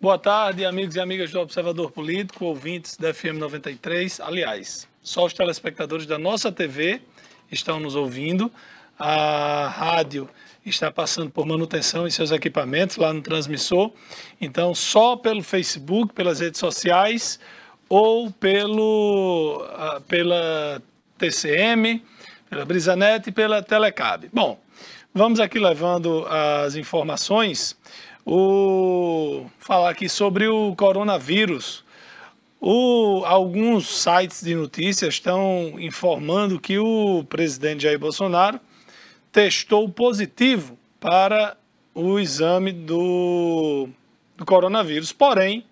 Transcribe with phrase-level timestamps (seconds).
[0.00, 4.18] Boa tarde, amigos e amigas do Observador Político, ouvintes da FM 93.
[4.20, 7.02] Aliás, só os telespectadores da nossa TV
[7.52, 8.50] estão nos ouvindo.
[8.98, 10.26] A rádio
[10.64, 13.92] está passando por manutenção em seus equipamentos lá no transmissor.
[14.40, 17.38] Então, só pelo Facebook, pelas redes sociais
[17.86, 20.80] ou pelo, uh, pela
[21.18, 22.02] TCM,
[22.48, 24.30] pela Brisanet e pela Telecab.
[24.32, 24.58] Bom,
[25.12, 27.76] vamos aqui levando as informações.
[28.24, 31.84] O, falar aqui sobre o coronavírus.
[32.60, 38.60] O, alguns sites de notícias estão informando que o presidente Jair Bolsonaro
[39.32, 41.56] testou positivo para
[41.94, 43.88] o exame do,
[44.36, 45.12] do coronavírus.
[45.12, 45.64] Porém,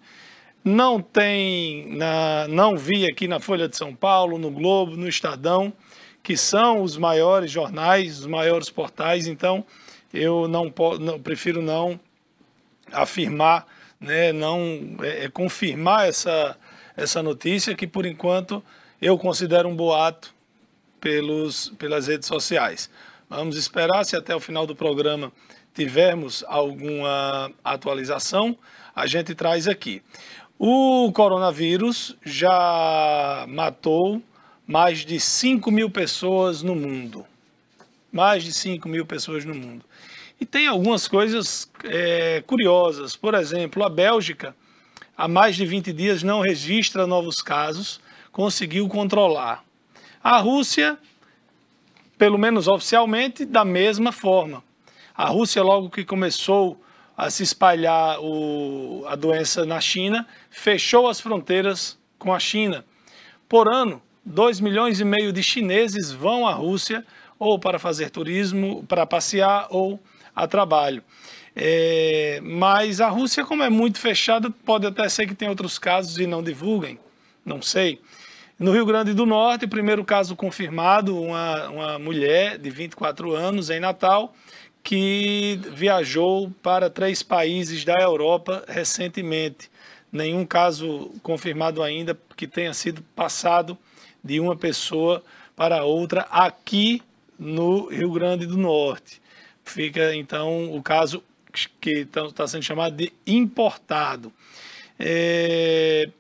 [0.65, 5.73] não tem, na, não vi aqui na Folha de São Paulo, no Globo, no Estadão,
[6.23, 9.65] que são os maiores jornais, os maiores portais, então
[10.13, 12.01] eu não, não prefiro não
[12.93, 13.67] afirmar,
[14.01, 16.57] né, não é, é, confirmar essa,
[16.97, 18.63] essa notícia que por enquanto
[19.01, 20.35] eu considero um boato
[21.01, 22.91] pelos, pelas redes sociais.
[23.29, 25.33] Vamos esperar se até o final do programa
[25.75, 28.57] tivermos alguma atualização,
[28.95, 30.03] a gente traz aqui.
[30.59, 34.21] O coronavírus já matou
[34.67, 37.25] mais de 5 mil pessoas no mundo.
[38.11, 39.85] Mais de 5 mil pessoas no mundo.
[40.41, 43.17] E tem algumas coisas é, curiosas.
[43.17, 44.55] Por exemplo, a Bélgica,
[45.17, 48.01] há mais de 20 dias, não registra novos casos,
[48.31, 49.65] conseguiu controlar.
[50.23, 50.99] A Rússia
[52.19, 54.63] pelo menos oficialmente, da mesma forma.
[55.15, 56.83] A Rússia, logo que começou
[57.17, 62.85] a se espalhar o, a doença na China, fechou as fronteiras com a China.
[63.49, 67.07] Por ano, 2 milhões e meio de chineses vão à Rússia
[67.39, 69.99] ou para fazer turismo, para passear ou
[70.39, 71.03] a trabalho.
[71.55, 76.19] É, mas a Rússia, como é muito fechada, pode até ser que tenha outros casos
[76.19, 76.99] e não divulguem,
[77.45, 78.01] não sei.
[78.59, 83.71] No Rio Grande do Norte, o primeiro caso confirmado, uma, uma mulher de 24 anos
[83.71, 84.35] em Natal,
[84.83, 89.69] que viajou para três países da Europa recentemente.
[90.11, 93.77] Nenhum caso confirmado ainda que tenha sido passado
[94.23, 95.23] de uma pessoa
[95.57, 97.03] para outra aqui
[97.39, 99.21] no Rio Grande do Norte.
[99.71, 101.23] Fica então o caso
[101.81, 104.33] que está sendo chamado de importado.
[104.99, 106.11] É,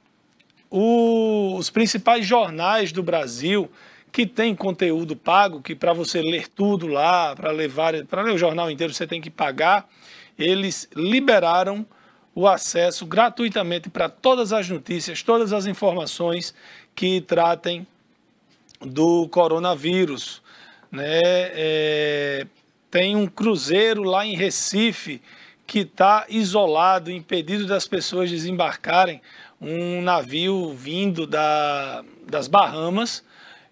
[0.70, 3.70] o, os principais jornais do Brasil
[4.10, 8.38] que tem conteúdo pago, que para você ler tudo lá, para levar, para ler o
[8.38, 9.88] jornal inteiro você tem que pagar,
[10.38, 11.86] eles liberaram
[12.34, 16.54] o acesso gratuitamente para todas as notícias, todas as informações
[16.94, 17.86] que tratem
[18.80, 20.40] do coronavírus.
[20.90, 21.20] Né?
[21.22, 22.46] É,
[22.90, 25.20] tem um cruzeiro lá em Recife
[25.66, 29.20] que está isolado, impedido das pessoas desembarcarem,
[29.60, 33.22] um navio vindo da, das Bahamas.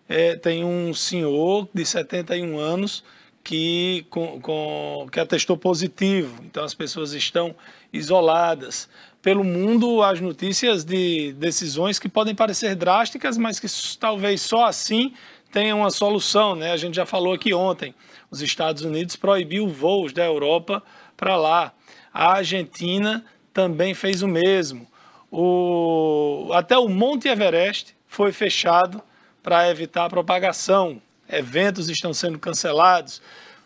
[0.08, 3.02] É, tem um senhor de 71 anos
[3.42, 6.42] que, com, com, que atestou positivo.
[6.44, 7.54] Então as pessoas estão
[7.92, 8.88] isoladas.
[9.22, 13.66] Pelo mundo, as notícias de decisões que podem parecer drásticas, mas que
[13.98, 15.14] talvez só assim
[15.50, 16.54] tenham uma solução.
[16.54, 16.72] Né?
[16.72, 17.94] A gente já falou aqui ontem:
[18.30, 20.82] os Estados Unidos proibiu voos da Europa
[21.16, 21.72] para lá.
[22.12, 24.86] A Argentina também fez o mesmo
[25.30, 29.02] o, até o Monte Everest foi fechado
[29.42, 31.00] para evitar a propagação.
[31.28, 33.20] Eventos estão sendo cancelados.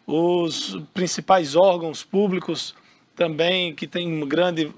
[0.07, 2.75] Os principais órgãos públicos
[3.15, 4.73] também, que têm grande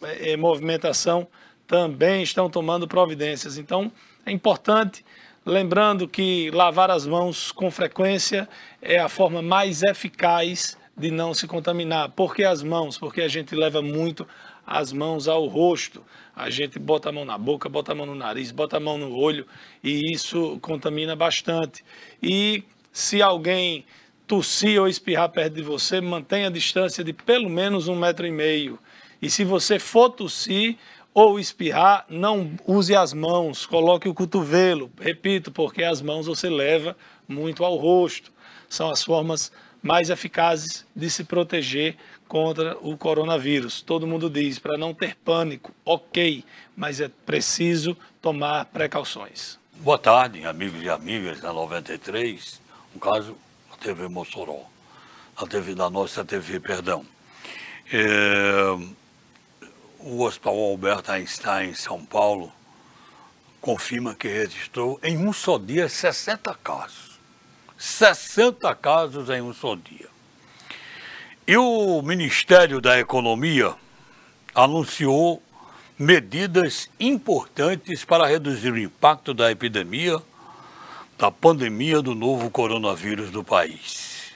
[0.00, 1.26] é, movimentação,
[1.66, 3.58] também estão tomando providências.
[3.58, 3.92] Então,
[4.24, 5.04] é importante,
[5.48, 8.46] lembrando que lavar as mãos com frequência
[8.82, 12.10] é a forma mais eficaz de não se contaminar.
[12.10, 12.98] Por que as mãos?
[12.98, 14.28] Porque a gente leva muito
[14.66, 16.04] as mãos ao rosto.
[16.36, 18.98] A gente bota a mão na boca, bota a mão no nariz, bota a mão
[18.98, 19.46] no olho
[19.82, 21.82] e isso contamina bastante.
[22.22, 23.86] E se alguém
[24.26, 28.30] tossir ou espirrar perto de você, mantenha a distância de pelo menos um metro e
[28.30, 28.78] meio.
[29.20, 30.76] E se você for tossir
[31.18, 34.88] ou espirrar, não use as mãos, coloque o cotovelo.
[35.00, 38.30] Repito, porque as mãos você leva muito ao rosto.
[38.68, 39.50] São as formas
[39.82, 41.96] mais eficazes de se proteger
[42.28, 43.82] contra o coronavírus.
[43.82, 46.44] Todo mundo diz para não ter pânico, ok,
[46.76, 49.58] mas é preciso tomar precauções.
[49.80, 52.60] Boa tarde, amigos e amigas da 93,
[52.94, 53.36] no caso,
[53.72, 54.60] a TV Mossoró,
[55.36, 57.04] a TV da nossa TV, perdão.
[57.92, 58.97] É,
[59.98, 62.52] o Hospital Albert Einstein, em São Paulo,
[63.60, 67.18] confirma que registrou em um só dia 60 casos.
[67.76, 70.08] 60 casos em um só dia.
[71.46, 73.74] E o Ministério da Economia,
[74.54, 75.42] anunciou
[75.98, 80.20] medidas importantes para reduzir o impacto da epidemia,
[81.16, 84.32] da pandemia do novo coronavírus no país.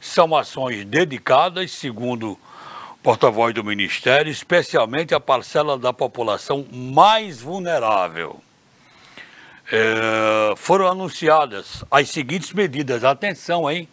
[0.00, 2.38] São ações dedicadas, segundo o
[3.02, 8.40] porta-voz do Ministério, especialmente à parcela da população mais vulnerável.
[9.70, 13.04] É, foram anunciadas as seguintes medidas.
[13.04, 13.88] Atenção, hein?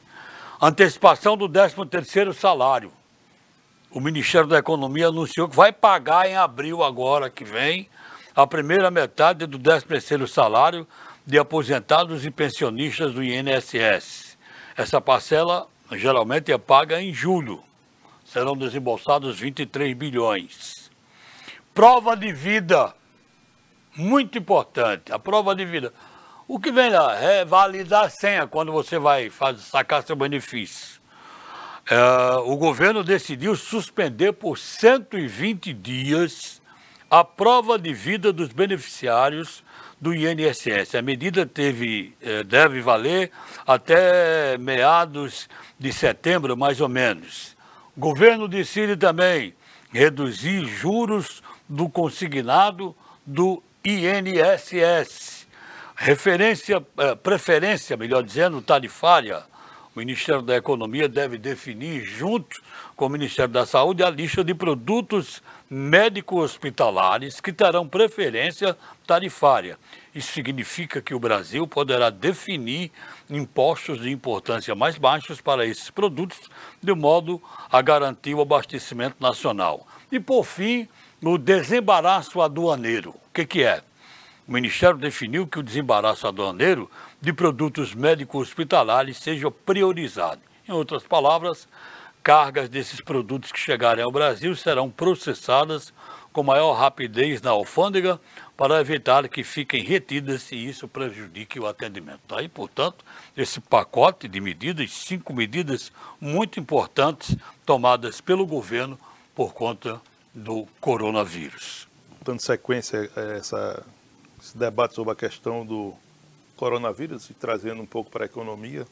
[0.61, 2.91] Antecipação do 13º salário
[3.91, 7.89] o Ministério da Economia anunciou que vai pagar em abril agora que vem
[8.35, 10.87] a primeira metade do 13º salário
[11.25, 14.37] de aposentados e pensionistas do INSS.
[14.77, 17.63] Essa parcela geralmente é paga em julho.
[18.31, 20.91] Serão desembolsados 23 bilhões.
[21.73, 22.93] Prova de vida.
[23.95, 25.11] Muito importante.
[25.11, 25.91] A prova de vida.
[26.47, 27.15] O que vem lá?
[27.15, 31.01] É validar a senha quando você vai fazer, sacar seu benefício.
[31.89, 31.97] É,
[32.45, 36.61] o governo decidiu suspender por 120 dias
[37.09, 39.63] a prova de vida dos beneficiários
[39.99, 40.93] do INSS.
[40.93, 43.31] A medida teve, é, deve valer
[43.65, 45.49] até meados
[45.79, 47.57] de setembro, mais ou menos.
[47.97, 49.53] Governo decide também
[49.91, 52.95] reduzir juros do consignado
[53.25, 55.47] do INSS.
[55.95, 59.43] Referência, é, preferência, melhor dizendo, tarifária
[59.95, 62.61] o Ministério da Economia deve definir, junto
[62.95, 69.77] com o Ministério da Saúde, a lista de produtos médico-hospitalares que terão preferência tarifária.
[70.13, 72.91] Isso significa que o Brasil poderá definir
[73.29, 76.39] impostos de importância mais baixos para esses produtos,
[76.81, 79.87] de modo a garantir o abastecimento nacional.
[80.11, 80.87] E, por fim,
[81.23, 83.11] o desembaraço aduaneiro.
[83.11, 83.81] O que, que é?
[84.47, 86.89] O Ministério definiu que o desembaraço aduaneiro
[87.21, 90.41] de produtos médico-hospitalares seja priorizado.
[90.67, 91.67] Em outras palavras,
[92.23, 95.93] cargas desses produtos que chegarem ao Brasil serão processadas
[96.31, 98.19] com maior rapidez na alfândega
[98.55, 102.35] para evitar que fiquem retidas e isso prejudique o atendimento.
[102.35, 103.03] Aí, portanto,
[103.35, 107.35] esse pacote de medidas, cinco medidas muito importantes
[107.65, 108.97] tomadas pelo governo
[109.33, 109.99] por conta
[110.33, 111.87] do coronavírus.
[112.23, 113.85] Dando sequência a essa,
[114.39, 115.93] esse debate sobre a questão do
[116.59, 118.85] coronavírus e trazendo um pouco para a economia,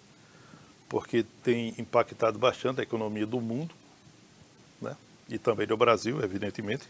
[0.88, 3.76] porque tem impactado bastante a economia do mundo,
[4.82, 4.96] né?
[5.28, 6.88] e também do Brasil, evidentemente.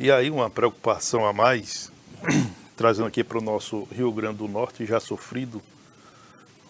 [0.00, 1.92] E aí uma preocupação a mais,
[2.78, 5.60] trazendo aqui para o nosso Rio Grande do Norte, já sofrido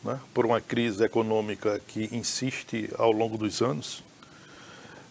[0.03, 0.19] né?
[0.35, 4.03] por uma crise econômica que insiste ao longo dos anos,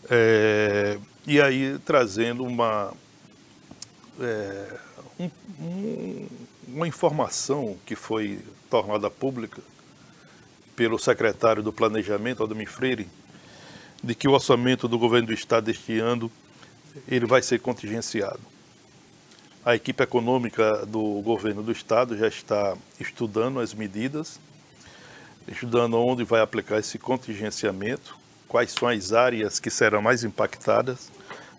[0.10, 2.92] é, e aí trazendo uma,
[4.20, 4.78] é,
[5.18, 6.28] um,
[6.68, 8.40] uma informação que foi
[8.70, 9.62] tornada pública
[10.76, 13.08] pelo secretário do Planejamento, Ademir Freire,
[14.04, 16.32] de que o orçamento do governo do estado deste ano
[17.08, 18.40] ele vai ser contingenciado.
[19.64, 24.40] A equipe econômica do governo do estado já está estudando as medidas,
[25.48, 28.16] estudando onde vai aplicar esse contingenciamento,
[28.48, 31.12] quais são as áreas que serão mais impactadas,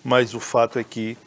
[0.05, 1.19] mas o fato é que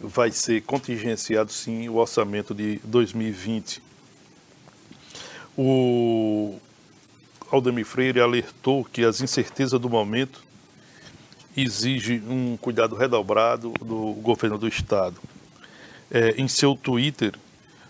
[0.00, 3.82] vai ser contingenciado sim o orçamento de 2020.
[5.56, 6.58] O
[7.50, 10.42] Aldemir Freire alertou que as incertezas do momento
[11.56, 15.20] exigem um cuidado redobrado do governo do Estado.
[16.10, 17.34] É, em seu Twitter,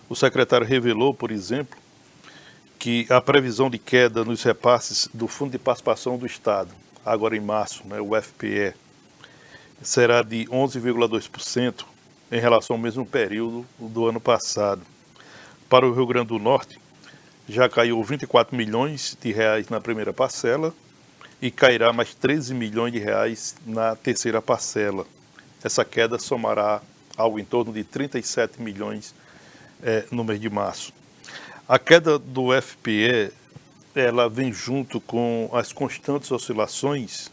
[0.09, 1.79] o secretário revelou, por exemplo,
[2.79, 6.71] que a previsão de queda nos repasses do Fundo de Participação do Estado,
[7.05, 8.75] agora em março, né, o FPE,
[9.83, 11.85] será de 11,2%,
[12.31, 14.83] em relação ao mesmo período do ano passado.
[15.69, 16.79] Para o Rio Grande do Norte,
[17.49, 20.73] já caiu 24 milhões de reais na primeira parcela
[21.43, 25.07] e cairá mais 13 milhões de reais na terceira parcela.
[25.63, 26.81] Essa queda somará
[27.17, 29.15] algo em torno de 37 milhões
[29.83, 30.93] é, no mês de março.
[31.69, 33.33] A queda do FPE
[33.95, 37.31] ela vem junto com as constantes oscilações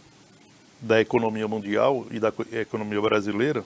[0.82, 3.63] da economia mundial e da economia brasileira,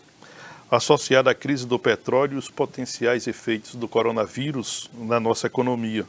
[0.71, 6.07] associada à crise do petróleo e os potenciais efeitos do coronavírus na nossa economia.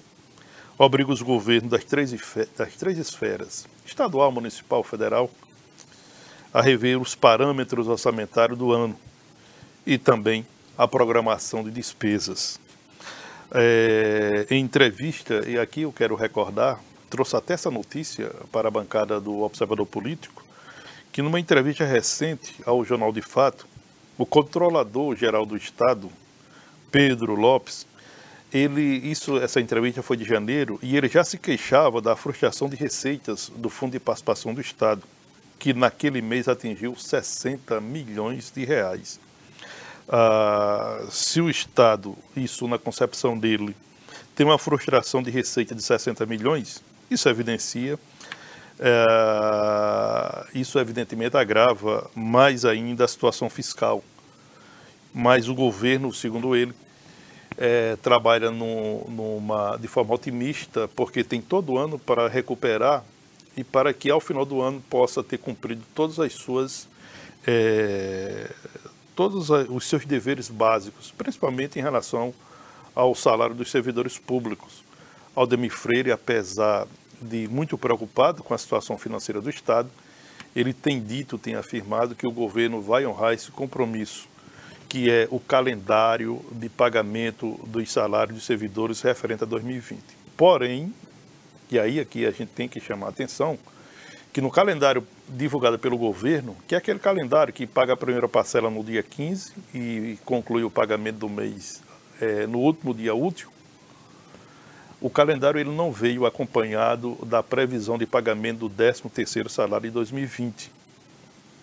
[0.78, 2.12] Obriga os governos das três,
[2.57, 5.28] das três esferas, estadual, municipal, federal,
[6.54, 8.97] a rever os parâmetros orçamentários do ano
[9.85, 10.47] e também
[10.78, 12.61] a programação de despesas.
[13.52, 19.21] É, em entrevista, e aqui eu quero recordar, trouxe até essa notícia para a bancada
[19.21, 20.45] do Observador Político,
[21.11, 23.66] que numa entrevista recente ao Jornal de Fato,
[24.19, 26.11] o controlador geral do Estado,
[26.90, 27.87] Pedro Lopes,
[28.52, 32.76] ele, isso, essa entrevista foi de janeiro, e ele já se queixava da frustração de
[32.76, 35.02] receitas do Fundo de Participação do Estado,
[35.59, 39.19] que naquele mês atingiu 60 milhões de reais.
[40.09, 43.75] Ah, se o Estado, isso na concepção dele,
[44.35, 47.99] tem uma frustração de receita de 60 milhões, isso evidencia,
[48.85, 54.03] é, isso evidentemente agrava mais ainda a situação fiscal.
[55.15, 56.75] Mas o governo, segundo ele,
[57.57, 63.05] é, trabalha no, numa, de forma otimista, porque tem todo ano para recuperar
[63.57, 66.89] e para que ao final do ano possa ter cumprido todas as suas
[67.47, 68.51] é,
[69.15, 72.33] todos os seus deveres básicos, principalmente em relação
[72.95, 74.83] ao salário dos servidores públicos.
[75.37, 76.87] Aldemir Freire, apesar
[77.23, 79.88] de muito preocupado com a situação financeira do Estado,
[80.55, 84.29] ele tem dito, tem afirmado que o governo vai honrar esse compromisso,
[84.88, 90.02] que é o calendário de pagamento dos salários dos servidores referente a 2020.
[90.37, 90.93] Porém,
[91.71, 93.59] e aí aqui a gente tem que chamar a atenção,
[94.33, 98.71] que no calendário divulgado pelo governo, que é aquele calendário que paga a primeira parcela
[98.71, 101.83] no dia 15 e conclui o pagamento do mês
[102.21, 103.52] é, no último dia útil,
[105.03, 110.71] o calendário ele não veio acompanhado da previsão de pagamento do 13º salário de 2020.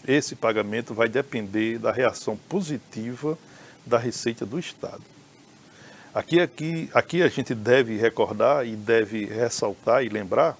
[0.05, 3.37] Esse pagamento vai depender da reação positiva
[3.85, 5.01] da Receita do Estado.
[6.13, 10.57] Aqui, aqui, aqui a gente deve recordar e deve ressaltar e lembrar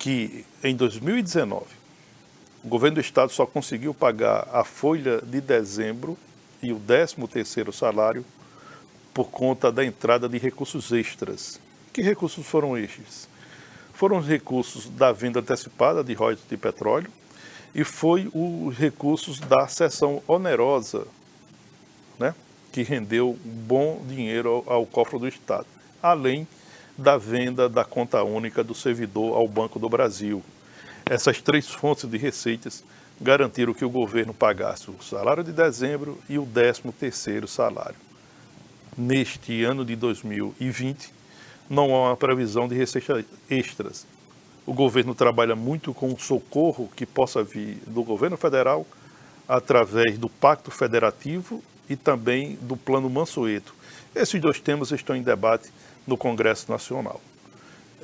[0.00, 1.64] que em 2019
[2.64, 6.18] o governo do estado só conseguiu pagar a folha de dezembro
[6.60, 8.24] e o 13º salário
[9.14, 11.67] por conta da entrada de recursos extras.
[11.98, 13.28] Que recursos foram estes?
[13.92, 17.10] Foram os recursos da venda antecipada de royalties de petróleo
[17.74, 21.08] e foi os recursos da sessão onerosa,
[22.16, 22.36] né,
[22.70, 25.66] que rendeu bom dinheiro ao, ao cofre do Estado,
[26.00, 26.46] além
[26.96, 30.40] da venda da conta única do servidor ao Banco do Brasil.
[31.04, 32.84] Essas três fontes de receitas
[33.20, 37.96] garantiram que o governo pagasse o salário de dezembro e o 13 terceiro salário.
[38.96, 41.17] Neste ano de 2020,
[41.68, 44.06] não há uma previsão de receitas extras.
[44.66, 48.86] O governo trabalha muito com o socorro que possa vir do governo federal
[49.48, 53.74] através do Pacto Federativo e também do Plano Mansueto.
[54.14, 55.70] Esses dois temas estão em debate
[56.06, 57.20] no Congresso Nacional.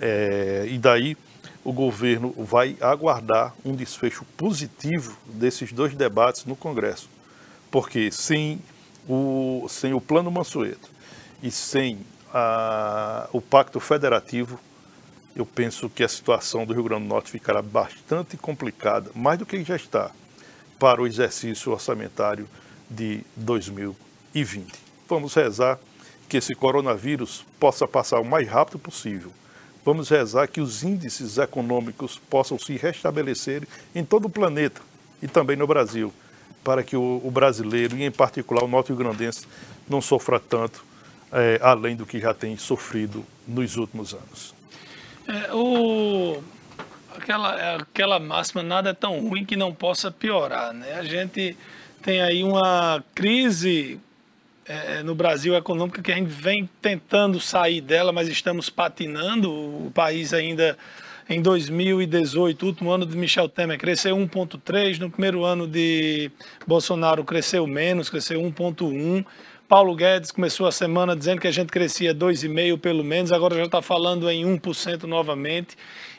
[0.00, 1.16] É, e daí
[1.62, 7.09] o governo vai aguardar um desfecho positivo desses dois debates no Congresso.
[7.71, 8.61] Porque sem
[9.09, 10.90] o, sem o Plano Mansueto
[11.42, 11.99] e sem
[12.34, 14.58] a, o Pacto Federativo,
[15.36, 19.46] eu penso que a situação do Rio Grande do Norte ficará bastante complicada, mais do
[19.46, 20.10] que já está,
[20.76, 22.48] para o exercício orçamentário
[22.90, 24.66] de 2020.
[25.08, 25.78] Vamos rezar
[26.28, 29.30] que esse coronavírus possa passar o mais rápido possível.
[29.84, 34.80] Vamos rezar que os índices econômicos possam se restabelecer em todo o planeta
[35.22, 36.12] e também no Brasil,
[36.64, 39.46] para que o, o brasileiro, e em particular o norte-grandense,
[39.88, 40.84] não sofra tanto
[41.34, 44.54] é, além do que já tem sofrido nos últimos anos.
[45.26, 46.42] É, o,
[47.16, 50.72] aquela, aquela máxima, nada é tão ruim que não possa piorar.
[50.72, 50.94] Né?
[50.94, 51.56] A gente
[52.00, 53.98] tem aí uma crise
[54.64, 59.50] é, no Brasil econômica que a gente vem tentando sair dela, mas estamos patinando.
[59.50, 60.78] O país ainda
[61.28, 64.98] em 2018, último ano de Michel Temer, cresceu 1,3%.
[64.98, 66.30] No primeiro ano de
[66.66, 69.24] Bolsonaro, cresceu menos, cresceu 1,1%.
[69.68, 73.64] Paulo Guedes começou a semana dizendo que a gente crescia 2,5% pelo menos, agora já
[73.64, 75.76] está falando em 1% novamente.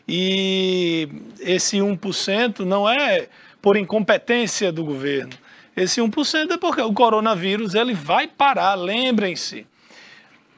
[0.08, 1.08] E
[1.40, 3.28] esse 1% não é
[3.62, 5.34] por incompetência do governo.
[5.76, 9.66] Esse 1% é porque o coronavírus ele vai parar, lembrem-se.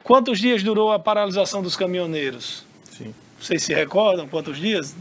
[0.03, 2.65] Quantos dias durou a paralisação dos caminhoneiros?
[2.91, 3.13] Sim.
[3.39, 4.95] Vocês se recordam quantos dias?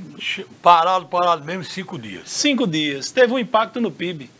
[0.60, 2.22] Parado, parado mesmo, cinco dias.
[2.26, 3.10] Cinco dias.
[3.10, 4.30] Teve um impacto no PIB.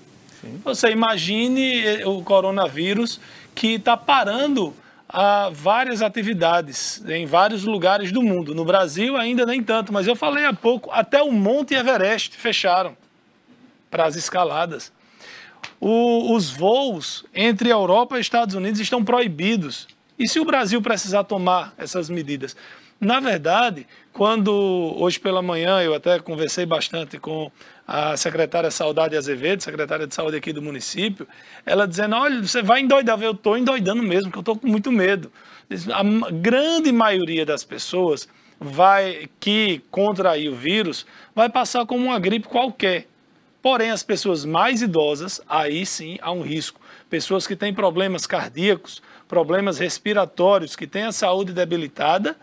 [0.47, 0.61] Sim.
[0.65, 3.21] Você imagine eh, o coronavírus
[3.55, 4.75] que está parando
[5.09, 8.55] a várias atividades em vários lugares do mundo.
[8.55, 12.97] No Brasil ainda nem tanto, mas eu falei há pouco, até o Monte Everest fecharam
[13.91, 14.93] para as escaladas.
[15.81, 19.87] O, os voos entre Europa e Estados Unidos estão proibidos.
[20.19, 22.57] E se o Brasil precisar tomar essas medidas?
[22.99, 24.51] Na verdade, quando
[24.97, 27.51] hoje pela manhã eu até conversei bastante com
[27.87, 31.27] a secretária Saudade Azevedo, secretária de saúde aqui do município,
[31.65, 33.21] ela dizendo: olha, você vai endoidar.
[33.23, 35.31] Eu estou endoidando mesmo, porque eu estou com muito medo.
[35.93, 38.29] A grande maioria das pessoas
[38.59, 43.07] vai que contrair o vírus vai passar como uma gripe qualquer.
[43.63, 46.81] Porém, as pessoas mais idosas, aí sim há um risco.
[47.11, 52.37] Pessoas que têm problemas cardíacos, problemas respiratórios, que têm a saúde debilitada,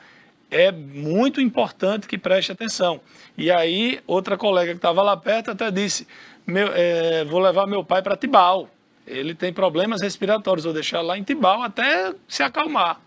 [0.53, 3.01] é muito importante que preste atenção.
[3.37, 6.07] E aí, outra colega que estava lá perto até disse:
[6.75, 8.69] é, vou levar meu pai para Tibau.
[9.05, 13.01] Ele tem problemas respiratórios, vou deixar lá em Tibau até se acalmar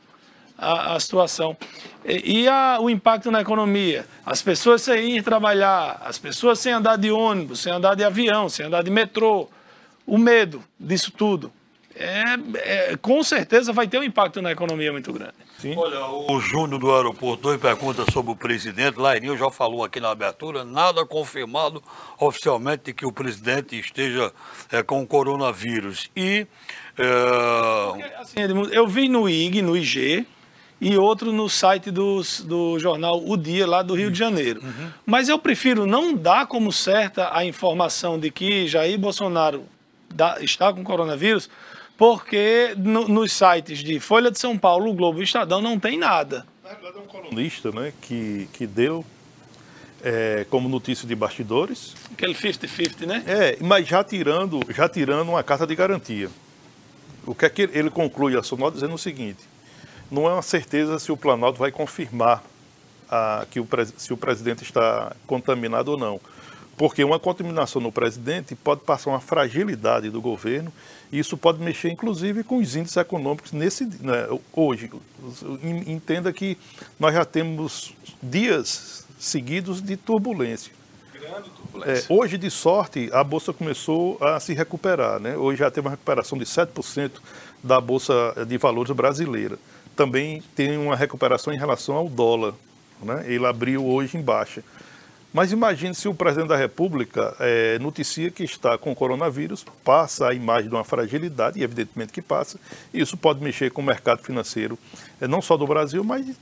[0.58, 1.56] a, a situação.
[2.04, 4.04] E, e a, o impacto na economia?
[4.24, 8.48] As pessoas sem ir trabalhar, as pessoas sem andar de ônibus, sem andar de avião,
[8.48, 9.48] sem andar de metrô.
[10.06, 11.52] O medo disso tudo.
[11.94, 12.22] É,
[12.56, 15.45] é, com certeza vai ter um impacto na economia muito grande.
[15.58, 15.74] Sim.
[15.76, 18.98] Olha, o Júnior do aeroporto dois perguntas sobre o presidente.
[18.98, 21.82] Lairinho já falou aqui na abertura, nada confirmado
[22.18, 24.32] oficialmente de que o presidente esteja
[24.70, 26.10] é, com o coronavírus.
[26.14, 26.46] E.
[26.98, 28.20] É...
[28.20, 28.40] Assim,
[28.72, 30.26] eu vi no IG, no IG,
[30.80, 34.60] e outro no site do, do jornal O Dia, lá do Rio de Janeiro.
[34.62, 34.90] Uhum.
[35.06, 39.64] Mas eu prefiro não dar como certa a informação de que Jair Bolsonaro
[40.14, 41.48] dá, está com coronavírus,
[41.96, 45.98] porque no, nos sites de Folha de São Paulo, o Globo e Estadão não tem
[45.98, 46.46] nada.
[46.62, 49.04] Na verdade, é um colunista né, que, que deu
[50.02, 51.94] é, como notícia de bastidores.
[52.12, 53.24] Aquele 50-50, né?
[53.26, 56.28] É, mas já tirando, já tirando uma carta de garantia.
[57.26, 59.40] O que é que ele conclui a sua nota dizendo o seguinte:
[60.10, 62.42] não é uma certeza se o Planalto vai confirmar
[63.10, 66.20] a, que o, se o presidente está contaminado ou não.
[66.76, 70.72] Porque uma contaminação no presidente pode passar uma fragilidade do governo
[71.10, 74.90] e isso pode mexer, inclusive, com os índices econômicos nesse né, hoje.
[75.86, 76.58] Entenda que
[76.98, 80.72] nós já temos dias seguidos de turbulência.
[81.84, 85.20] É, hoje, de sorte, a Bolsa começou a se recuperar.
[85.20, 85.36] Né?
[85.36, 87.12] Hoje já teve uma recuperação de 7%
[87.62, 89.58] da Bolsa de Valores brasileira.
[89.94, 92.54] Também tem uma recuperação em relação ao dólar.
[93.02, 93.24] Né?
[93.26, 94.62] Ele abriu hoje em baixa.
[95.36, 100.32] Mas imagine se o presidente da República é, noticia que está com coronavírus, passa a
[100.32, 102.58] imagem de uma fragilidade, e evidentemente que passa,
[102.90, 104.78] e isso pode mexer com o mercado financeiro,
[105.20, 106.34] é, não só do Brasil, mas de,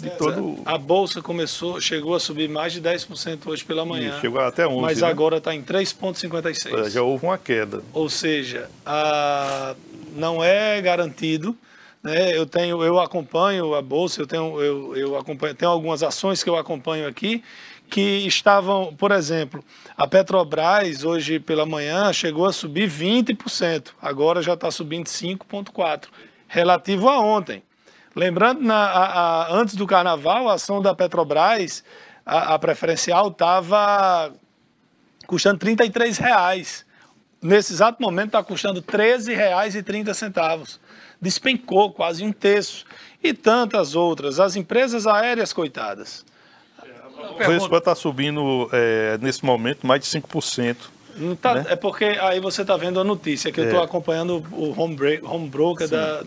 [0.00, 0.62] de todo.
[0.64, 4.16] A Bolsa começou, chegou a subir mais de 10% hoje pela manhã.
[4.16, 4.80] E chegou até 11%.
[4.80, 5.08] Mas né?
[5.08, 6.86] agora está em 3,56%.
[6.86, 7.82] É, já houve uma queda.
[7.92, 9.76] Ou seja, a,
[10.16, 11.54] não é garantido.
[12.02, 12.34] Né?
[12.34, 16.48] Eu tenho, eu acompanho a bolsa, eu tenho, eu, eu acompanho, tenho algumas ações que
[16.48, 17.44] eu acompanho aqui
[17.88, 19.64] que estavam, por exemplo,
[19.96, 26.08] a Petrobras hoje pela manhã chegou a subir 20%, agora já está subindo 5,4%,
[26.46, 27.62] relativo a ontem.
[28.14, 31.82] Lembrando, na, a, a, antes do carnaval, a ação da Petrobras,
[32.24, 34.32] a, a preferencial, estava
[35.26, 36.84] custando R$ 33,00.
[37.40, 40.78] Nesse exato momento está custando R$ 13,30.
[41.20, 42.84] Despencou quase um terço.
[43.22, 44.40] E tantas outras.
[44.40, 46.24] As empresas aéreas, coitadas
[47.18, 50.76] o Vespa está subindo é, nesse momento mais de 5%.
[51.16, 51.66] Não tá, né?
[51.68, 53.84] É porque aí você está vendo a notícia, que eu estou é.
[53.84, 55.94] acompanhando o home, break, home broker Sim.
[55.94, 56.22] da.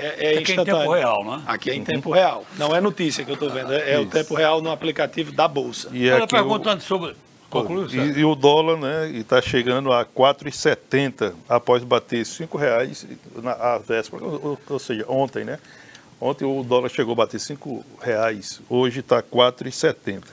[0.00, 1.42] É, é Aqui é em tempo real, né?
[1.46, 2.44] Aqui é em tempo real.
[2.56, 5.48] Não é notícia que eu estou vendo, é, é o tempo real no aplicativo da
[5.48, 5.88] Bolsa.
[5.92, 6.84] E Olha, perguntando o...
[6.86, 7.16] sobre.
[7.50, 13.06] Conclui, e, e, o dólar, né, está chegando a 4,70 após bater R$ reais
[13.42, 15.58] na a véspera, ou, ou seja, ontem, né?
[16.20, 20.24] Ontem o dólar chegou a bater R$ reais, hoje está R$ 4,70.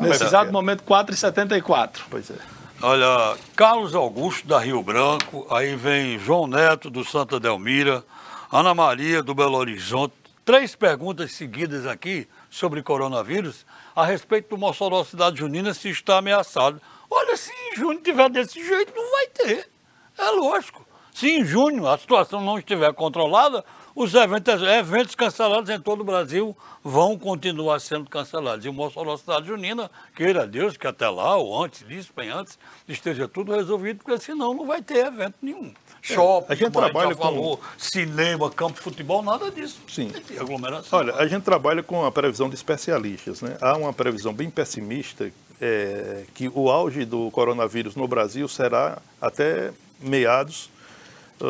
[0.00, 0.52] Nesse exato é.
[0.52, 2.02] momento, 4,74.
[2.08, 2.36] Pois é.
[2.82, 8.02] Olha, Carlos Augusto da Rio Branco, aí vem João Neto do Santa Delmira,
[8.50, 10.14] Ana Maria do Belo Horizonte.
[10.46, 16.80] Três perguntas seguidas aqui sobre coronavírus a respeito do Mossoró Cidade Junina se está ameaçado.
[17.10, 19.68] Olha, se em junho tiver desse jeito, não vai ter.
[20.16, 20.86] É lógico.
[21.12, 23.62] Se em junho a situação não estiver controlada,
[23.94, 28.64] os eventos, eventos cancelados em todo o Brasil vão continuar sendo cancelados.
[28.64, 32.58] E o Mossoró Cidade Junina, queira Deus que até lá, ou antes disso, bem antes,
[32.88, 35.72] esteja tudo resolvido, porque senão não vai ter evento nenhum.
[36.02, 39.80] Shopping, a gente trabalha com falou, cinema, campo de futebol, nada disso.
[39.88, 40.10] Sim.
[40.38, 40.98] Aglomeração.
[40.98, 43.42] Olha, a gente trabalha com a previsão de especialistas.
[43.42, 43.56] Né?
[43.60, 49.72] Há uma previsão bem pessimista é, que o auge do coronavírus no Brasil será até
[50.00, 50.70] meados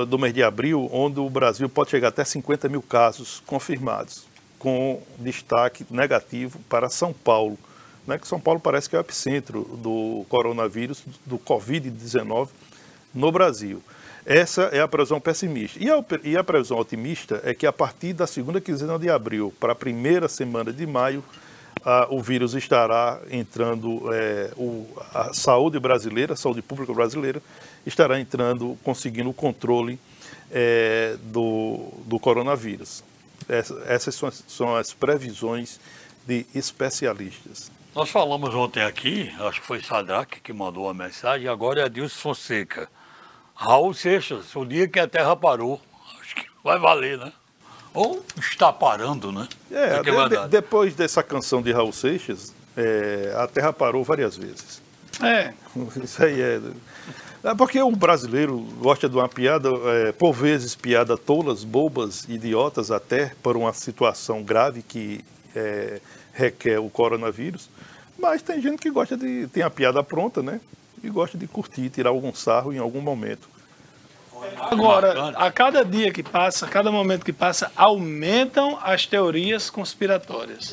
[0.08, 4.24] do mês de abril, onde o Brasil pode chegar até 50 mil casos confirmados
[4.58, 7.58] com destaque negativo para São Paulo,
[8.06, 12.48] né, que São Paulo parece que é o epicentro do coronavírus, do Covid-19
[13.14, 13.82] no Brasil.
[14.24, 15.82] Essa é a previsão pessimista.
[15.82, 19.52] E a, e a, previsão otimista é que a partir da segunda quinzena de abril
[19.58, 21.24] para a primeira semana de maio,
[21.84, 27.42] a, o vírus estará entrando, é, o, a saúde brasileira, a saúde pública brasileira,
[27.86, 29.98] estará entrando, conseguindo o controle
[30.50, 33.02] é, do, do coronavírus.
[33.86, 35.80] Essas são as, são as previsões
[36.26, 37.70] de especialistas.
[37.94, 42.20] Nós falamos ontem aqui, acho que foi Sadraque que mandou a mensagem, agora é Adilson
[42.20, 42.88] Fonseca.
[43.54, 45.80] Raul Seixas, o dia que a Terra parou.
[46.20, 47.32] Acho que vai valer, né?
[47.92, 49.48] Ou está parando, né?
[49.70, 54.04] É, Isso que de- de- depois dessa canção de Raul Seixas, é, a Terra parou
[54.04, 54.80] várias vezes.
[55.22, 55.52] É,
[56.02, 56.60] Isso aí é.
[57.42, 59.70] É porque o brasileiro gosta de uma piada,
[60.08, 65.24] é, por vezes piada tolas, bobas, idiotas até, por uma situação grave que
[65.56, 66.00] é,
[66.34, 67.70] requer o coronavírus.
[68.18, 69.46] Mas tem gente que gosta de.
[69.48, 70.60] tem a piada pronta, né?
[71.02, 73.48] E gosta de curtir, tirar algum sarro em algum momento.
[74.70, 80.72] Agora, a cada dia que passa, a cada momento que passa, aumentam as teorias conspiratórias.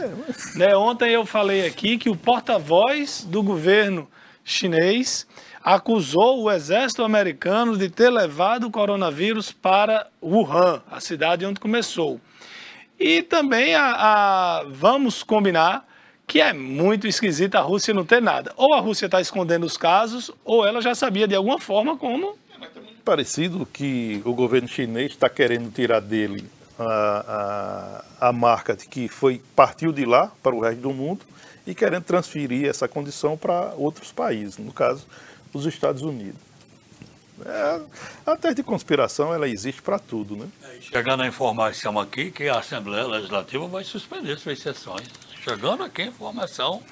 [0.56, 4.08] Né, Ontem eu falei aqui que o porta-voz do governo
[4.44, 5.26] chinês
[5.64, 12.22] acusou o exército americano de ter levado o coronavírus para Wuhan, a cidade onde começou.
[13.00, 15.86] E também a, a- vamos combinar
[16.26, 18.52] que é muito esquisito a Rússia não ter nada.
[18.58, 22.38] Ou a Rússia está escondendo os casos, ou ela já sabia de alguma forma como
[23.08, 26.44] Parecido que o governo chinês está querendo tirar dele
[26.78, 31.22] a, a, a marca de que foi partiu de lá para o resto do mundo
[31.66, 35.08] e querendo transferir essa condição para outros países, no caso,
[35.54, 36.36] os Estados Unidos.
[37.46, 37.80] É,
[38.26, 40.50] a tese de conspiração ela existe para tudo, né?
[40.82, 45.08] Chegando a informação aqui que a Assembleia Legislativa vai suspender suas sessões.
[45.46, 46.84] Chegando aqui a informação.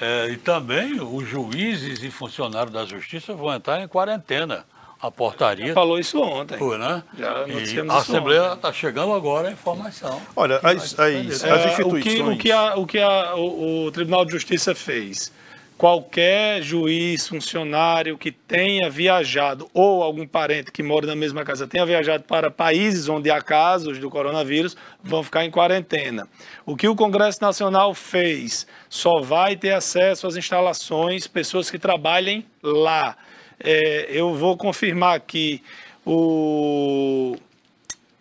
[0.00, 4.64] é, e também os juízes e funcionários da Justiça vão entrar em quarentena.
[5.06, 6.56] A portaria falou isso ontem.
[6.56, 7.02] foi, né?
[7.18, 10.18] Já e a Assembleia está chegando agora a informação.
[10.34, 11.30] Olha, as, suspender.
[11.32, 12.02] as, É, as o instituições.
[12.02, 15.30] que, o que, a- o, que a- o, o Tribunal de Justiça fez?
[15.76, 21.84] Qualquer juiz, funcionário que tenha viajado, ou algum parente que mora na mesma casa tenha
[21.84, 26.26] viajado para países onde há casos do coronavírus, vão ficar em quarentena.
[26.64, 28.66] O que o Congresso Nacional fez?
[28.88, 33.16] Só vai ter acesso às instalações pessoas que trabalhem lá.
[33.60, 35.62] É, eu vou confirmar aqui
[36.04, 37.36] o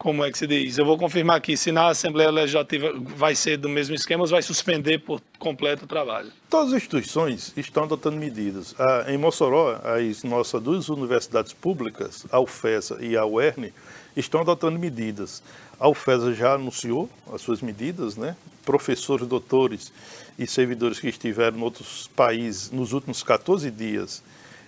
[0.03, 0.77] como é que se diz?
[0.77, 4.41] Eu vou confirmar aqui se na Assembleia Legislativa vai ser do mesmo esquema ou vai
[4.41, 6.29] suspender por completo o trabalho.
[6.49, 8.75] Todas as instituições estão adotando medidas.
[8.77, 13.71] Ah, em Mossoró, as nossas duas universidades públicas, a UFESA e a UERN,
[14.13, 15.41] estão adotando medidas.
[15.79, 18.35] A UFESA já anunciou as suas medidas, né?
[18.65, 19.93] Professores, doutores
[20.37, 24.21] e servidores que estiveram em outros países nos últimos 14 dias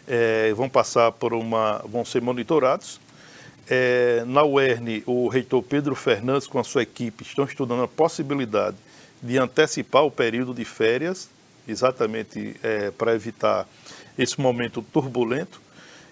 [0.07, 2.99] eh, vão passar por uma, vão ser monitorados.
[3.67, 8.77] É, na UERN, o reitor Pedro Fernandes, com a sua equipe, estão estudando a possibilidade
[9.21, 11.29] de antecipar o período de férias,
[11.67, 13.67] exatamente é, para evitar
[14.17, 15.59] esse momento turbulento.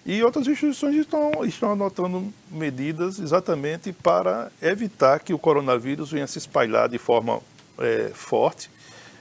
[0.04, 6.38] E outras instituições estão, estão adotando medidas exatamente para evitar que o coronavírus venha se
[6.38, 7.40] espalhar de forma
[7.78, 8.68] é, forte.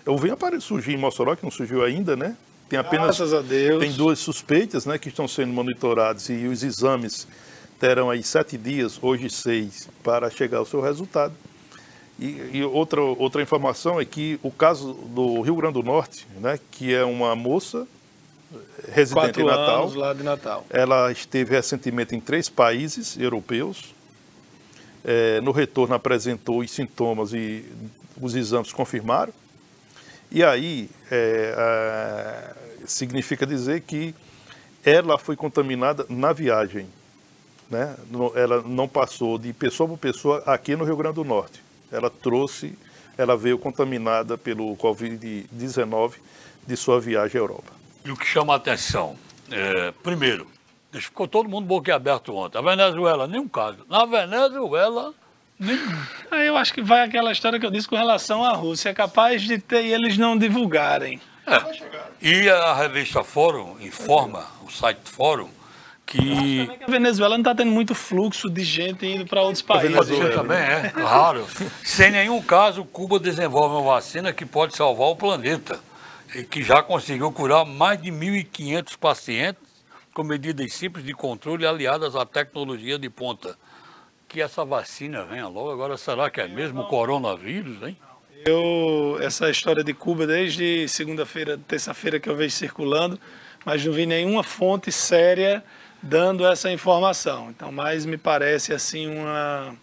[0.05, 2.35] Eu apare- surgir em Mossoró, que não surgiu ainda, né?
[2.73, 3.79] Tem apenas Graças a Deus.
[3.79, 7.27] tem duas suspeitas, né, que estão sendo monitoradas e os exames
[7.79, 11.35] terão aí sete dias, hoje seis, para chegar ao seu resultado.
[12.19, 16.59] E, e outra, outra informação é que o caso do Rio Grande do Norte, né,
[16.71, 17.87] que é uma moça
[18.91, 20.65] residente Quatro em Natal, anos lá de Natal.
[20.71, 23.93] ela esteve recentemente em três países europeus.
[25.05, 27.65] Eh, no retorno apresentou os sintomas e
[28.19, 29.33] os exames confirmaram.
[30.31, 30.89] E aí
[31.55, 34.13] ah, significa dizer que
[34.85, 36.87] ela foi contaminada na viagem.
[37.69, 37.95] Né?
[38.35, 41.61] Ela não passou de pessoa por pessoa aqui no Rio Grande do Norte.
[41.91, 42.77] Ela trouxe,
[43.17, 46.13] ela veio contaminada pelo Covid-19
[46.67, 47.71] de sua viagem à Europa.
[48.05, 49.15] E o que chama a atenção,
[49.49, 50.47] é, primeiro,
[50.91, 52.57] ficou todo mundo boquiaberto ontem.
[52.57, 53.79] A Venezuela, nenhum caso.
[53.89, 55.13] Na Venezuela,
[55.57, 56.03] nenhum.
[56.29, 58.89] Aí eu acho que vai aquela história que eu disse com relação à Rússia.
[58.89, 61.19] É capaz de ter e eles não divulgarem.
[62.21, 65.49] E a revista Fórum informa, o site Fórum,
[66.05, 66.69] que.
[66.85, 70.07] A Venezuela não está tendo muito fluxo de gente indo para outros países.
[70.07, 71.45] ser também, é, claro.
[71.83, 75.79] Sem nenhum caso, Cuba desenvolve uma vacina que pode salvar o planeta
[76.33, 79.63] e que já conseguiu curar mais de 1.500 pacientes
[80.13, 83.57] com medidas simples de controle aliadas à tecnologia de ponta.
[84.27, 85.71] Que essa vacina venha logo.
[85.71, 87.97] Agora, será que é mesmo o coronavírus, hein?
[88.45, 93.19] Eu, essa história de Cuba, desde segunda-feira, terça-feira que eu vejo circulando,
[93.65, 95.63] mas não vi nenhuma fonte séria
[96.01, 97.49] dando essa informação.
[97.49, 99.75] Então, mais me parece assim uma.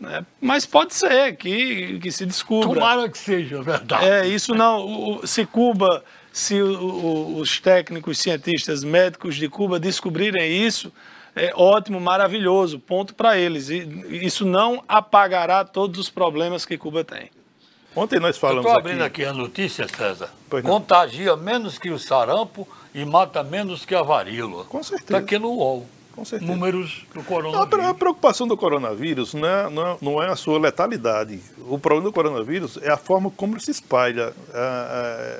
[0.00, 0.26] né?
[0.40, 2.68] Mas pode ser que, que se descubra.
[2.74, 4.04] Tomara que seja verdade.
[4.04, 5.18] É, isso não.
[5.20, 10.92] o- Se Cuba, se o- o- os técnicos, cientistas, médicos de Cuba descobrirem isso,
[11.38, 13.68] é ótimo, maravilhoso, ponto para eles.
[13.70, 13.86] E
[14.22, 17.30] isso não apagará todos os problemas que Cuba tem.
[17.96, 20.30] Ontem nós Eu falamos estou abrindo aqui, aqui a notícia, César.
[20.62, 24.64] Contagia menos que o sarampo e mata menos que a varíola.
[24.64, 25.04] Com certeza.
[25.04, 25.86] Está aqui no UOL.
[26.14, 26.50] Com certeza.
[26.50, 27.86] números do coronavírus.
[27.86, 31.40] a preocupação do coronavírus não é, não, é, não é a sua letalidade.
[31.68, 35.38] O problema do coronavírus é a forma como ele se espalha, a,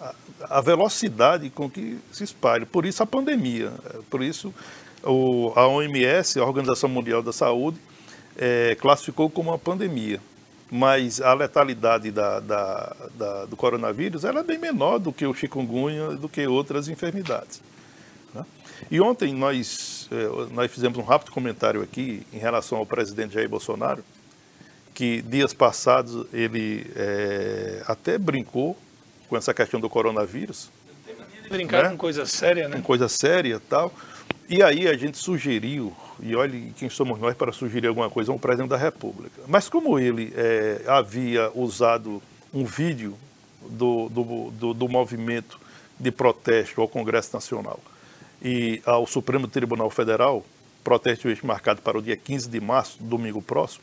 [0.00, 0.14] a-
[0.50, 2.66] a velocidade com que se espalha.
[2.66, 3.72] Por isso a pandemia.
[4.10, 4.52] Por isso
[5.06, 7.78] o- a OMS, a Organização Mundial da Saúde,
[8.36, 10.20] eh, classificou como uma pandemia.
[10.70, 15.32] Mas a letalidade da- da- da- do coronavírus ela é bem menor do que o
[15.32, 17.60] chikungunya, do que outras enfermidades.
[18.34, 18.44] né?
[18.90, 23.48] E ontem nós, eh, nós fizemos um rápido comentário aqui em relação ao presidente Jair
[23.48, 24.04] Bolsonaro,
[24.92, 28.76] que dias passados ele eh, até brincou
[29.28, 30.70] com essa questão do coronavírus,
[31.48, 31.90] Brincar Né?
[31.90, 32.76] com coisa séria, né?
[32.78, 33.92] com coisa séria e tal.
[34.48, 38.38] E aí a gente sugeriu, e olhe quem somos nós para sugerir alguma coisa, ao
[38.38, 39.42] presidente da República.
[39.48, 42.22] Mas como ele eh, havia usado
[42.54, 43.16] um vídeo
[43.68, 45.58] do, do, do, do movimento
[45.98, 47.80] de protesto ao Congresso Nacional
[48.40, 50.44] e ao Supremo Tribunal Federal,
[50.84, 53.82] protesto este marcado para o dia 15 de março, domingo próximo,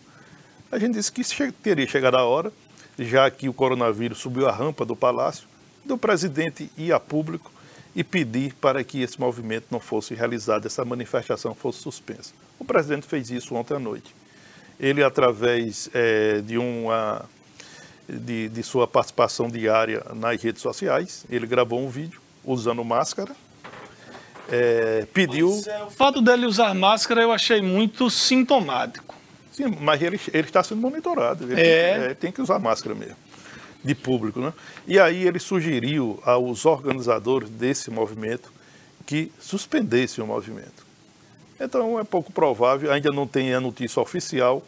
[0.71, 2.53] a gente disse que teria chegado a hora,
[2.97, 5.45] já que o coronavírus subiu a rampa do palácio,
[5.83, 7.51] do presidente ir a público
[7.95, 12.33] e pedir para que esse movimento não fosse realizado, essa manifestação fosse suspensa.
[12.59, 14.13] O presidente fez isso ontem à noite.
[14.79, 17.25] Ele, através eh, de uma
[18.09, 23.31] de, de sua participação diária nas redes sociais, ele gravou um vídeo usando máscara,
[24.49, 25.49] eh, pediu,
[25.87, 29.15] O fato dele usar máscara eu achei muito sintomático.
[29.51, 31.93] sim, mas ele, ele está sendo monitorado, ele É.
[31.93, 33.15] tem, eh, tem que usar máscara mesmo,
[33.83, 34.53] de público, né?
[34.87, 38.51] E aí ele sugeriu aos organizadores desse movimento
[39.05, 40.85] que suspendessem o movimento.
[41.59, 44.65] Então é pouco provável, ainda não tem a notícia oficial,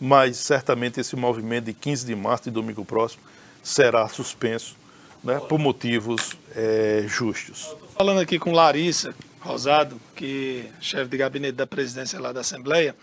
[0.00, 3.22] mas certamente esse movimento de 15 de março e domingo próximo
[3.62, 4.76] será suspenso
[5.22, 7.74] né, por motivos eh, justos.
[7.96, 12.94] Falando aqui com Larissa Rosado, que é chefe de gabinete da presidência lá da Assembleia,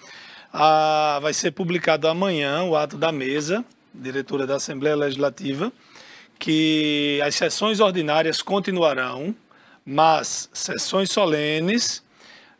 [0.51, 3.63] ah, vai ser publicado amanhã o ato da mesa,
[3.97, 5.71] diretora da Assembleia Legislativa,
[6.39, 9.35] que as sessões ordinárias continuarão,
[9.85, 12.03] mas sessões solenes,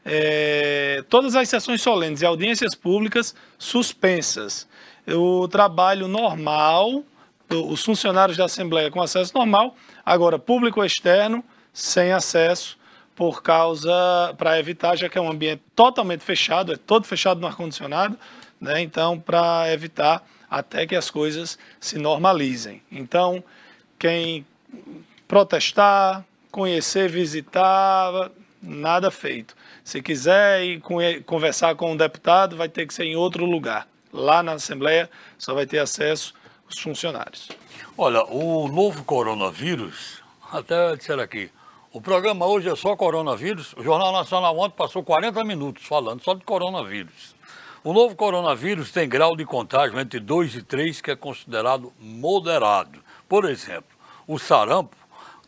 [0.05, 4.67] eh, todas as sessões solenes e audiências públicas suspensas.
[5.07, 7.03] O trabalho normal,
[7.49, 12.77] os funcionários da Assembleia com acesso normal, agora público externo sem acesso
[13.15, 13.91] por causa
[14.37, 18.17] para evitar já que é um ambiente totalmente fechado, é todo fechado no ar condicionado,
[18.59, 18.81] né?
[18.81, 22.81] Então para evitar até que as coisas se normalizem.
[22.91, 23.43] Então
[23.99, 24.45] quem
[25.27, 28.31] protestar, conhecer, visitar,
[28.61, 29.55] nada feito.
[29.83, 30.81] Se quiser ir
[31.25, 33.87] conversar com um deputado, vai ter que ser em outro lugar.
[34.11, 36.33] Lá na Assembleia só vai ter acesso
[36.69, 37.49] os funcionários.
[37.97, 41.49] Olha, o novo coronavírus, até disseram aqui,
[41.91, 43.73] o programa hoje é só coronavírus.
[43.73, 47.36] O Jornal Nacional ontem passou 40 minutos falando só de coronavírus.
[47.83, 52.99] O novo coronavírus tem grau de contágio entre 2 e 3, que é considerado moderado.
[53.29, 53.95] Por exemplo,
[54.27, 54.95] o sarampo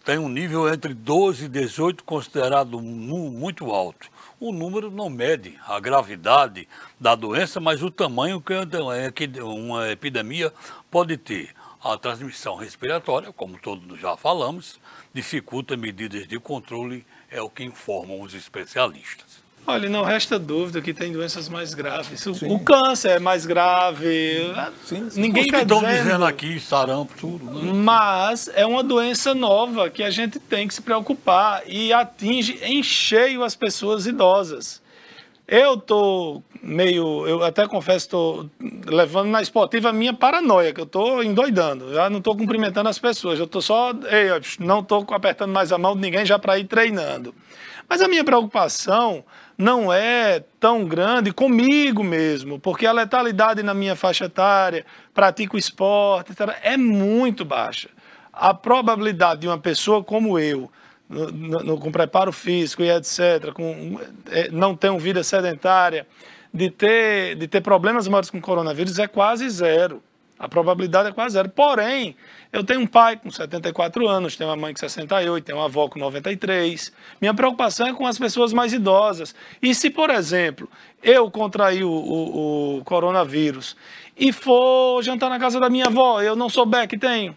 [0.06, 4.10] tem um nível entre 12 e 18 considerado mu- muito alto.
[4.40, 6.68] O número não mede a gravidade
[7.00, 8.54] da doença, mas o tamanho que
[9.42, 10.54] uma epidemia
[10.90, 11.54] pode ter.
[11.82, 14.80] A transmissão respiratória, como todos já falamos,
[15.14, 19.49] dificulta medidas de controle, é o que informam os especialistas.
[19.68, 22.26] Olha, não resta dúvida que tem doenças mais graves.
[22.26, 24.52] O, o câncer é mais grave.
[24.84, 25.22] Sim, sim.
[25.22, 27.72] Ninguém que está estão dizendo, dizendo aqui, sarampo, tudo, né?
[27.74, 32.82] Mas é uma doença nova que a gente tem que se preocupar e atinge em
[32.82, 34.82] cheio as pessoas idosas.
[35.48, 38.50] Eu tô meio, eu até confesso, estou
[38.86, 41.94] levando na esportiva a minha paranoia, que eu estou endoidando.
[41.94, 45.78] Já não estou cumprimentando as pessoas, eu estou só, ei, não estou apertando mais a
[45.78, 47.34] mão de ninguém já para ir treinando.
[47.88, 49.24] Mas a minha preocupação
[49.60, 56.32] não é tão grande comigo mesmo, porque a letalidade na minha faixa etária, pratico esporte,
[56.32, 57.90] etc., é muito baixa.
[58.32, 60.72] A probabilidade de uma pessoa como eu,
[61.10, 64.00] no- no- com preparo físico e etc., com,
[64.32, 66.08] eh, não ter uma vida sedentária,
[66.54, 70.02] de ter, de ter problemas maiores com coronavírus é quase zero.
[70.40, 71.50] A probabilidade é quase zero.
[71.50, 72.16] Porém,
[72.54, 75.90] eu tenho um pai com 74 anos, tenho uma mãe com 68, tenho uma avó
[75.90, 76.94] com 93.
[77.20, 79.36] Minha preocupação é com as pessoas mais idosas.
[79.62, 80.70] E se, por exemplo,
[81.04, 83.76] eu contrair o, o- o coronavírus
[84.18, 87.36] e for jantar na casa da minha avó, eu não souber que tenho,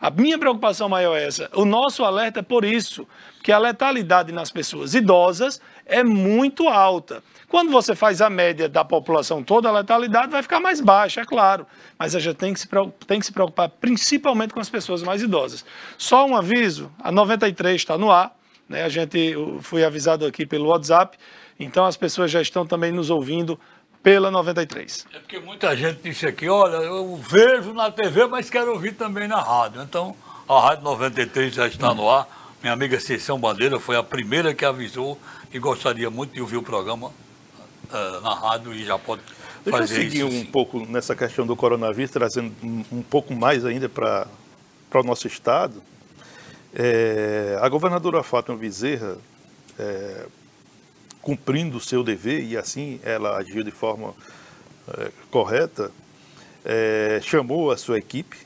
[0.00, 1.50] a minha preocupação maior é essa.
[1.54, 3.06] O nosso alerta é por isso,
[3.46, 7.22] que a letalidade nas pessoas idosas é muito alta.
[7.48, 11.24] Quando você faz a média da população toda, a letalidade vai ficar mais baixa, é
[11.24, 11.64] claro.
[11.96, 12.68] Mas a gente tem que se
[13.06, 15.64] tem que se preocupar principalmente com as pessoas mais idosas.
[15.96, 18.36] Só um aviso: a 93 está no ar.
[18.68, 18.82] Né?
[18.82, 21.16] A gente fui avisado aqui pelo WhatsApp
[21.56, 23.60] Então as pessoas já estão também nos ouvindo
[24.02, 25.06] pela 93.
[25.14, 29.28] É porque muita gente disse aqui, olha, eu vejo na TV, mas quero ouvir também
[29.28, 29.82] na rádio.
[29.82, 30.16] Então,
[30.48, 32.26] a Rádio 93 já está no ar.
[32.66, 35.16] Minha amiga Cecção Bandeira foi a primeira que avisou
[35.52, 39.22] que gostaria muito de ouvir o programa uh, na rádio e já pode
[39.64, 40.26] Deixa fazer eu seguir isso.
[40.26, 40.46] um sim.
[40.46, 44.26] pouco nessa questão do coronavírus, trazendo um, um pouco mais ainda para
[44.92, 45.80] o nosso estado.
[46.74, 49.16] É, a governadora Fátima Bezerra,
[49.78, 50.26] é,
[51.22, 54.12] cumprindo o seu dever, e assim ela agiu de forma
[54.98, 55.92] é, correta,
[57.22, 58.36] chamou a sua equipe,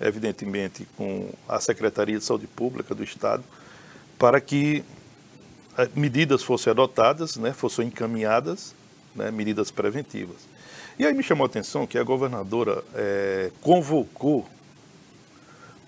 [0.00, 3.42] evidentemente com a Secretaria de Saúde Pública do Estado,
[4.18, 4.84] para que
[5.78, 8.74] eh, medidas fossem adotadas, né, fossem encaminhadas,
[9.14, 10.36] né, medidas preventivas.
[10.98, 14.46] E aí me chamou a atenção que a governadora eh, convocou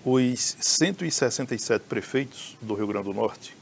[0.03, 3.55] os 167 prefeitos do Rio Grande do Norte,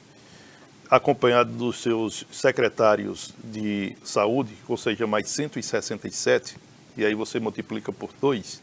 [0.90, 6.58] acompanhado dos seus secretários de saúde, ou seja, mais 167,
[6.96, 8.62] e aí você multiplica por dois,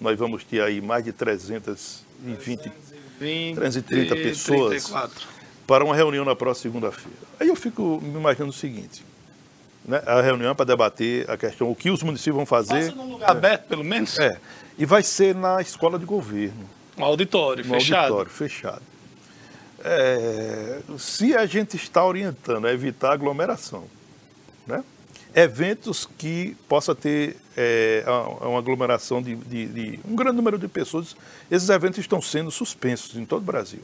[0.00, 2.72] nós vamos ter aí mais de 320
[3.20, 4.84] 20, 330 pessoas.
[4.84, 5.28] 34.
[5.66, 7.18] para uma reunião na próxima segunda-feira.
[7.38, 9.04] Aí eu fico me imaginando o seguinte,
[9.84, 10.02] né?
[10.06, 13.12] a reunião é para debater a questão, o que os municípios vão fazer, Passa num
[13.12, 14.18] lugar aberto, pelo menos.
[14.18, 14.36] é,
[14.78, 18.14] e vai ser na escola de governo, Um auditório, no fechado.
[18.14, 18.82] auditório, fechado.
[19.82, 23.84] É, se a gente está orientando a evitar aglomeração,
[24.66, 24.82] né?
[25.34, 28.04] Eventos que possa ter é,
[28.42, 31.14] uma aglomeração de, de- de um grande número de pessoas,
[31.50, 33.80] esses eventos estão sendo suspensos em todo o Brasil.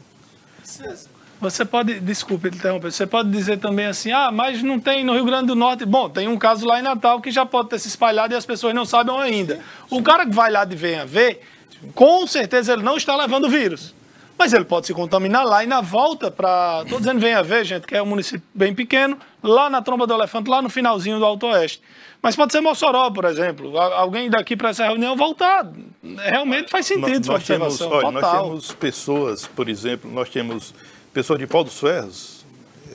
[1.40, 5.24] Você pode, desculpe interromper, você pode dizer também assim, ah, mas não tem no Rio
[5.26, 5.84] Grande do Norte.
[5.84, 8.46] Bom, tem um caso lá em Natal que já pode ter se espalhado e as
[8.46, 9.60] pessoas não sabem ainda.
[9.90, 11.42] O cara que vai lá de venha ver,
[11.94, 13.94] com certeza ele não está levando o vírus.
[14.38, 16.82] Mas ele pode se contaminar lá e na volta para.
[16.84, 20.12] Estou dizendo venha ver, gente, que é um município bem pequeno, lá na Tromba do
[20.12, 21.80] Elefante, lá no finalzinho do Alto Oeste.
[22.20, 23.78] Mas pode ser Mossoró, por exemplo.
[23.78, 25.70] Alguém daqui para essa reunião voltar.
[26.18, 28.08] Realmente faz sentido sua nós temos, observação.
[28.08, 30.74] olha, nós temos pessoas, por exemplo, nós temos
[31.14, 32.44] pessoas de Pau dos Ferros,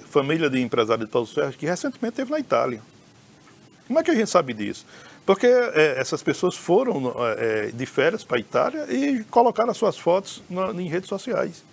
[0.10, 2.82] família de empresários de Pau dos Ferros, que recentemente esteve na Itália.
[3.88, 4.86] Como é que a gente sabe disso?
[5.32, 9.98] Porque é, essas pessoas foram é, de férias para a Itália e colocaram as suas
[9.98, 11.64] fotos na- em redes sociais.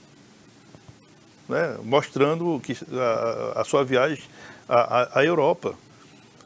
[1.49, 4.23] né, mostrando que a, a sua viagem
[4.68, 5.71] à, Europa.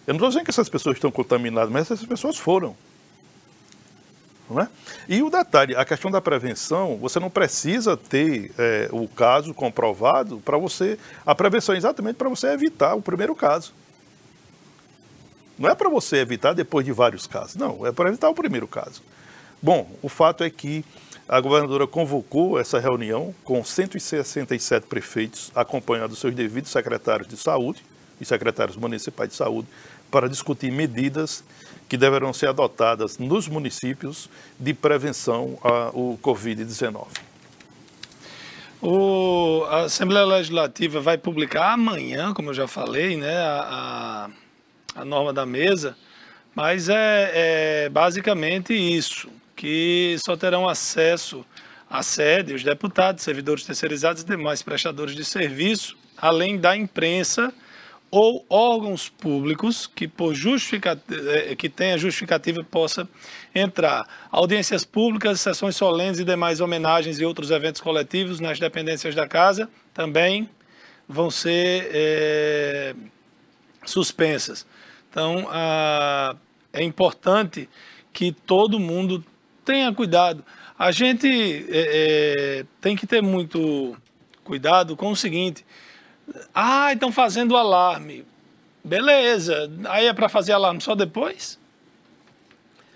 [0.07, 2.77] Eu não estou dizendo que essas pessoas estão contaminadas, mas essas pessoas foram.
[4.51, 4.66] É?
[5.09, 10.42] E o detalhe, a questão da prevenção, você não precisa ter é, o caso comprovado
[10.44, 10.98] para você.
[11.25, 13.72] A prevenção é exatamente para você evitar o primeiro caso.
[15.58, 18.66] Não é para você evitar depois de vários casos, não, é para evitar o primeiro
[18.66, 19.02] caso.
[19.62, 20.84] Bom, o fato é que
[21.28, 27.84] a governadora convocou essa reunião com 167 prefeitos, acompanhados dos seus devidos secretários de saúde
[28.20, 29.68] e secretários municipais de saúde,
[30.10, 31.42] para discutir medidas
[31.88, 37.06] que deverão ser adotadas nos municípios de prevenção ao Covid-19.
[38.82, 44.28] O, a Assembleia Legislativa vai publicar amanhã, como eu já falei, né, a,
[44.94, 45.96] a norma da mesa,
[46.55, 51.44] mas é, é basicamente isso, que só terão acesso
[51.88, 57.52] à sede os deputados, servidores terceirizados e demais prestadores de serviço, além da imprensa
[58.11, 63.09] ou órgãos públicos que por justificativa, que tenha justificativa possa
[63.55, 64.07] entrar.
[64.31, 69.68] Audiências públicas, sessões solenes e demais homenagens e outros eventos coletivos nas dependências da casa
[69.94, 70.48] também
[71.09, 72.94] vão ser eh,
[73.85, 74.66] suspensas.
[75.12, 76.35] Então, ah,
[76.72, 77.68] é importante
[78.14, 79.22] que todo mundo
[79.62, 80.42] tenha cuidado.
[80.79, 83.94] A gente eh, eh, tem que ter muito
[84.42, 85.66] cuidado com o seguinte:
[86.55, 88.25] ah, estão fazendo alarme.
[88.83, 89.70] Beleza.
[89.85, 91.59] Aí é para fazer alarme só depois?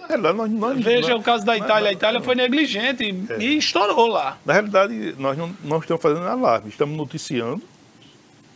[0.09, 1.91] É, lá nós- nós- Veja nós- o caso da Itália.
[1.91, 4.39] A Itália foi negligente e, e estourou lá.
[4.47, 7.63] Na realidade, nós não, não estamos fazendo alarme, estamos noticiando,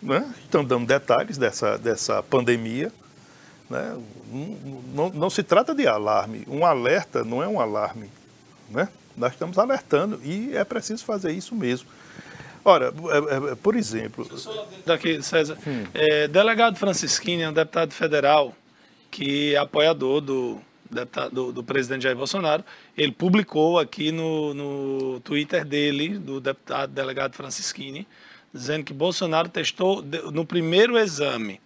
[0.03, 0.33] né?
[0.43, 2.91] estamos dando detalhes dessa, dessa pandemia.
[3.71, 3.97] Né?
[4.93, 6.45] Não, não- se trata de alarme.
[6.49, 8.11] Um alerta não é um alarme.
[8.69, 8.89] Né?
[9.17, 11.89] Nós estamos alertando e é preciso fazer isso mesmo.
[12.65, 14.27] Ora, é- é- por exemplo,
[14.85, 15.57] Daqui, César.
[15.95, 18.55] É, delegado Francisquini é um deputado federal
[19.11, 20.61] que é apoiador do,
[20.91, 22.63] deputado, do, do presidente Jair Bolsonaro.
[22.97, 28.07] Ele publicou aqui no, no Twitter dele, do deputado delegado Francisquini,
[28.53, 31.61] dizendo que Bolsonaro testou no primeiro exame.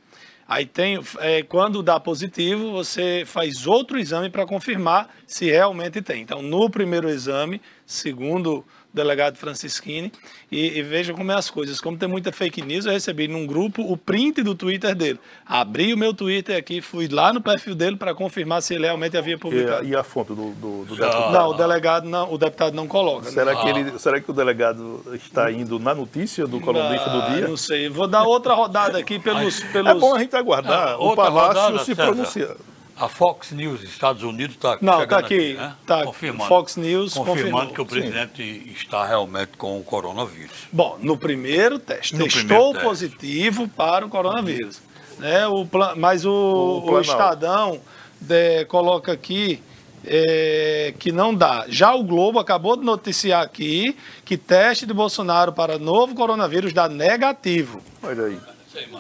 [0.47, 6.23] Aí tem, é, quando dá positivo, você faz outro exame para confirmar se realmente tem.
[6.23, 8.65] Então, no primeiro exame, segundo
[8.95, 10.13] delegado Francisquini,
[10.51, 11.81] e, e veja como é as coisas.
[11.81, 15.19] Como tem muita fake news, eu recebi num grupo o print do Twitter dele.
[15.45, 19.17] Abri o meu Twitter aqui, fui lá no perfil dele para confirmar se ele realmente
[19.17, 19.85] havia publicado.
[19.85, 21.33] E, e a fonte do, do, do deputado?
[21.33, 23.31] Não, o delegado não, o deputado não coloca.
[23.31, 23.61] Será, né?
[23.61, 27.49] que ele, será que o delegado está indo na notícia do colunista do dia?
[27.49, 27.89] Não sei.
[27.89, 29.61] Vou dar outra rodada aqui pelos.
[29.65, 29.91] pelos...
[29.91, 32.57] É bom a gente aguardar ah, o Palácio rodada, se pronunciar.
[32.97, 35.35] A Fox News, Estados Unidos, está Não, está aqui.
[35.35, 35.75] aqui né?
[35.85, 36.49] tá confirmando.
[36.49, 38.73] Fox News confirmando que o presidente Sim.
[38.73, 40.69] está realmente com o coronavírus.
[40.73, 44.81] Bom, no primeiro teste, no testou primeiro positivo para o coronavírus.
[45.19, 45.47] Né?
[45.49, 45.95] O plan...
[45.97, 47.81] Mas o, o, o Estadão
[48.21, 49.61] de, coloca aqui
[50.07, 51.65] é, que não dá.
[51.69, 56.89] Já o Globo acabou de noticiar aqui que teste de Bolsonaro para novo coronavírus dá
[56.89, 57.81] negativo.
[58.03, 58.39] Olha aí.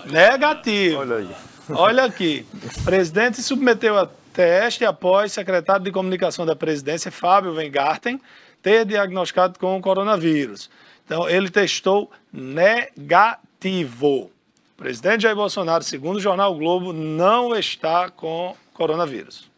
[0.07, 0.99] Negativo.
[0.99, 1.53] Olha aí.
[1.70, 2.46] Olha aqui.
[2.78, 8.20] O presidente submeteu a teste após o secretário de comunicação da presidência, Fábio Weingarten,
[8.62, 10.70] ter diagnosticado com o coronavírus.
[11.04, 14.30] Então, ele testou negativo.
[14.74, 19.48] O presidente Jair Bolsonaro, segundo o jornal Globo, não está com coronavírus.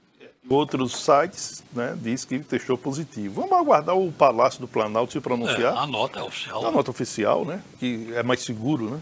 [0.49, 3.41] Outros sites né, diz que testou positivo.
[3.41, 5.75] Vamos aguardar o Palácio do Planalto se pronunciar.
[5.75, 6.67] É, a nota é oficial.
[6.67, 7.61] A nota oficial, né?
[7.81, 9.01] Que é mais seguro, né?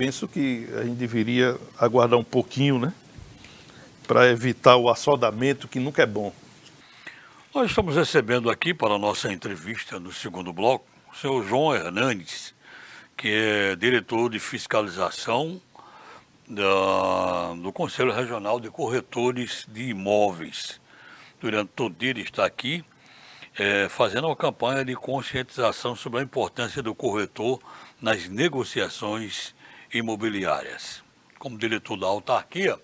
[0.00, 2.94] Penso que a gente deveria aguardar um pouquinho, né?
[4.08, 6.32] Para evitar o assodamento, que nunca é bom.
[7.54, 12.54] Nós estamos recebendo aqui para a nossa entrevista no segundo bloco o senhor João Hernandes,
[13.14, 15.60] que é diretor de fiscalização
[16.48, 20.80] da, do Conselho Regional de Corretores de Imóveis.
[21.38, 22.82] Durante todo o dia ele está aqui
[23.54, 27.60] é, fazendo uma campanha de conscientização sobre a importância do corretor
[28.00, 29.54] nas negociações
[29.92, 31.02] imobiliárias.
[31.38, 32.78] Como diretor da autarquia,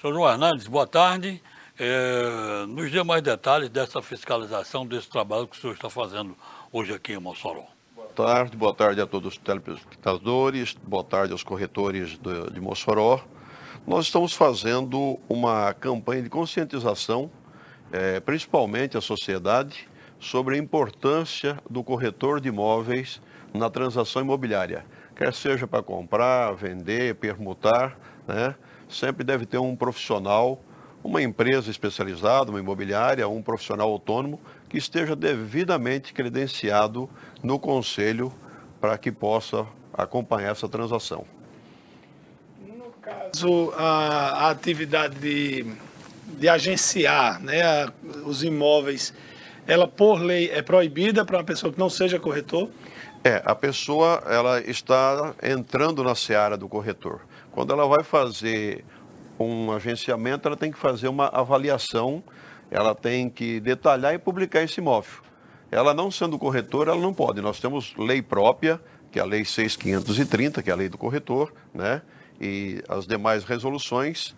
[0.00, 1.42] senhor João Hernandes, boa tarde.
[1.78, 6.34] É, nos dê mais detalhes dessa fiscalização, desse trabalho que o senhor está fazendo
[6.72, 7.64] hoje aqui em Mossoró.
[7.94, 13.20] Boa tarde, boa tarde a todos os telespectadores, boa tarde aos corretores de, de Mossoró.
[13.86, 17.30] Nós estamos fazendo uma campanha de conscientização,
[17.92, 19.86] é, principalmente a sociedade,
[20.18, 23.20] sobre a importância do corretor de imóveis
[23.52, 24.84] na transação imobiliária
[25.16, 27.98] quer seja para comprar, vender, permutar,
[28.28, 28.54] né?
[28.88, 30.60] sempre deve ter um profissional,
[31.02, 34.38] uma empresa especializada, uma imobiliária, um profissional autônomo
[34.68, 37.08] que esteja devidamente credenciado
[37.42, 38.32] no conselho
[38.80, 41.24] para que possa acompanhar essa transação.
[42.60, 45.64] No caso, a, a atividade de,
[46.38, 47.92] de agenciar né, a,
[48.24, 49.14] os imóveis,
[49.66, 52.68] ela por lei é proibida para uma pessoa que não seja corretor?
[53.24, 57.20] É, a pessoa ela está entrando na seara do corretor.
[57.50, 58.84] Quando ela vai fazer
[59.38, 62.22] um agenciamento, ela tem que fazer uma avaliação,
[62.70, 65.20] ela tem que detalhar e publicar esse imóvel.
[65.70, 67.40] Ela não sendo corretor, ela não pode.
[67.40, 71.52] Nós temos lei própria, que é a Lei 6530, que é a lei do corretor,
[71.74, 72.02] né?
[72.40, 74.34] E as demais resoluções.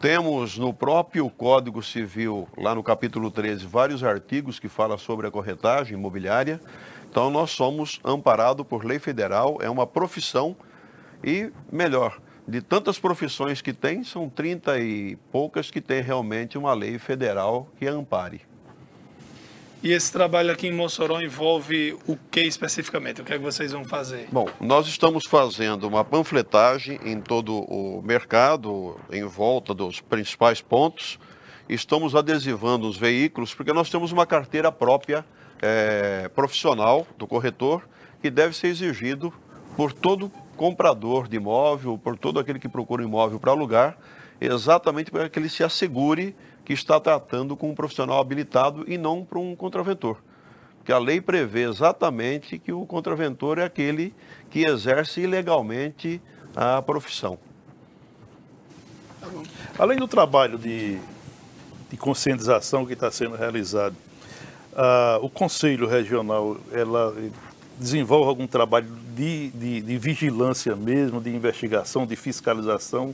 [0.00, 5.30] Temos no próprio Código Civil, lá no capítulo 13, vários artigos que falam sobre a
[5.30, 6.60] corretagem imobiliária.
[7.10, 10.56] Então, nós somos amparados por lei federal, é uma profissão
[11.24, 16.72] e, melhor, de tantas profissões que tem, são 30 e poucas que tem realmente uma
[16.72, 18.40] lei federal que ampare.
[19.80, 23.20] E esse trabalho aqui em Mossoró envolve o que especificamente?
[23.20, 24.26] O que é que vocês vão fazer?
[24.32, 31.16] Bom, nós estamos fazendo uma panfletagem em todo o mercado, em volta dos principais pontos.
[31.68, 35.24] Estamos adesivando os veículos, porque nós temos uma carteira própria
[35.62, 37.82] é, profissional do corretor
[38.20, 39.32] que deve ser exigido
[39.76, 43.96] por todo comprador de imóvel, por todo aquele que procura um imóvel para alugar,
[44.40, 46.34] exatamente para que ele se assegure
[46.64, 50.18] que está tratando com um profissional habilitado e não para um contraventor.
[50.78, 54.14] Porque a lei prevê exatamente que o contraventor é aquele
[54.50, 56.20] que exerce ilegalmente
[56.56, 57.38] a profissão.
[59.78, 60.98] Além do trabalho de,
[61.90, 63.94] de conscientização que está sendo realizado
[64.80, 67.12] ah, o Conselho Regional ela
[67.76, 73.12] desenvolve algum trabalho de, de, de, vigilância mesmo, de investigação, de fiscalização,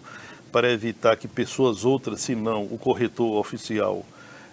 [0.52, 4.04] para evitar que pessoas outras, se não o corretor oficial,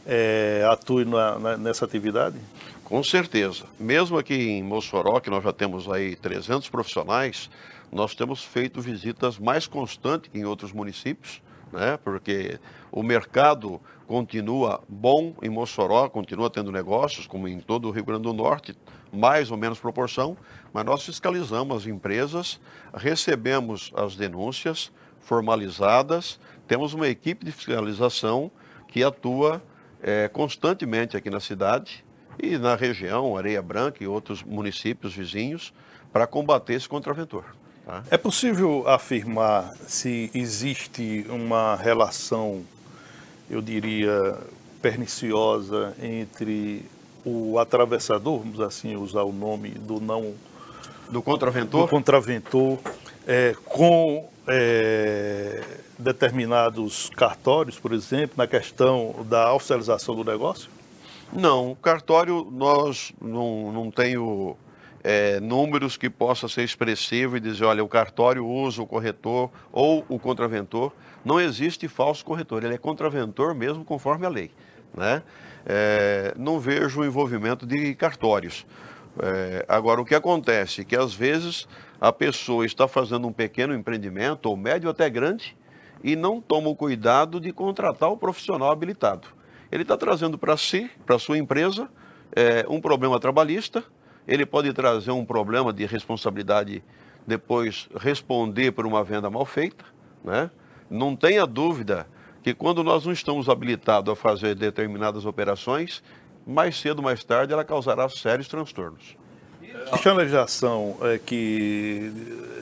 [0.08, 2.38] é, atue na, na, nessa atividade?
[2.86, 3.66] Com certeza.
[3.78, 7.50] Mesmo aqui em Mossoró, que nós já temos aí 300 profissionais,
[7.92, 11.42] nós temos feito visitas mais constantes em outros municípios,
[11.72, 11.98] né?
[12.04, 12.60] porque
[12.92, 18.24] o mercado continua bom em Mossoró, continua tendo negócios, como em todo o Rio Grande
[18.24, 18.76] do Norte,
[19.12, 20.38] mais ou menos proporção,
[20.74, 22.60] mas nós fiscalizamos as empresas,
[22.94, 28.52] recebemos as denúncias formalizadas, temos uma equipe de fiscalização
[28.88, 29.62] que atua
[30.02, 32.04] é, constantemente aqui na cidade
[32.42, 35.74] e na região, Areia Branca e outros municípios vizinhos,
[36.12, 37.46] para combater esse contraventor.
[37.92, 38.04] Tá?
[38.10, 42.64] É possível afirmar se existe uma relação,
[43.50, 44.38] eu diria,
[44.82, 46.86] perniciosa entre
[47.26, 50.34] o atravessador, vamos assim usar o nome do não
[51.10, 52.80] do contraventor, do contraventor
[53.28, 55.62] é, com é,
[56.00, 60.70] determinados cartórios, por exemplo, na questão da oficialização do negócio?
[61.34, 64.56] Não, cartório nós não, não tenho
[65.04, 70.06] é, números que possa ser expressivo e dizer, olha, o cartório usa o corretor ou
[70.08, 70.92] o contraventor.
[71.24, 74.52] Não existe falso corretor, ele é contraventor mesmo conforme a lei.
[74.94, 75.24] Né?
[75.66, 78.66] É, não vejo o envolvimento de cartórios.
[79.22, 81.68] É, agora, o que acontece é que às vezes
[82.00, 85.56] a pessoa está fazendo um pequeno empreendimento, ou médio até grande,
[86.04, 89.28] e não toma o cuidado de contratar o profissional habilitado.
[89.72, 91.90] Ele está trazendo para si, para sua empresa,
[92.36, 93.84] é, um problema trabalhista,
[94.28, 96.84] ele pode trazer um problema de responsabilidade
[97.26, 99.86] depois responder por uma venda mal feita,
[100.24, 100.50] né?
[100.90, 102.08] Não tenha dúvida
[102.44, 106.04] que quando nós não estamos habilitados a fazer determinadas operações,
[106.46, 109.16] mais cedo ou mais tarde ela causará sérios transtornos.
[109.88, 112.12] Existe uma legislação é, que,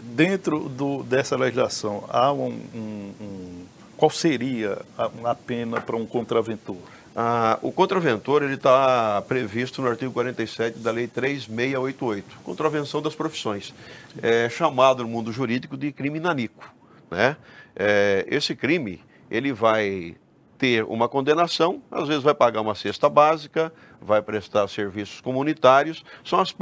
[0.03, 3.65] dentro do, dessa legislação, há um, um, um,
[3.97, 6.77] Qual seria a, a pena para um contraventor?
[7.15, 13.73] Ah, o contraventor ele está previsto no artigo 47 da Lei 3688, contravenção das profissões,
[14.21, 16.71] é chamado no mundo jurídico de crime nanico.
[17.09, 17.35] Né?
[17.75, 20.15] É, esse crime ele vai
[20.57, 26.39] ter uma condenação, às vezes vai pagar uma cesta básica, vai prestar serviços comunitários, são
[26.39, 26.53] as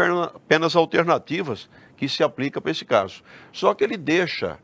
[0.47, 1.67] penas alternativas
[1.97, 3.23] que se aplicam para esse caso.
[3.51, 4.59] Só que ele deixa,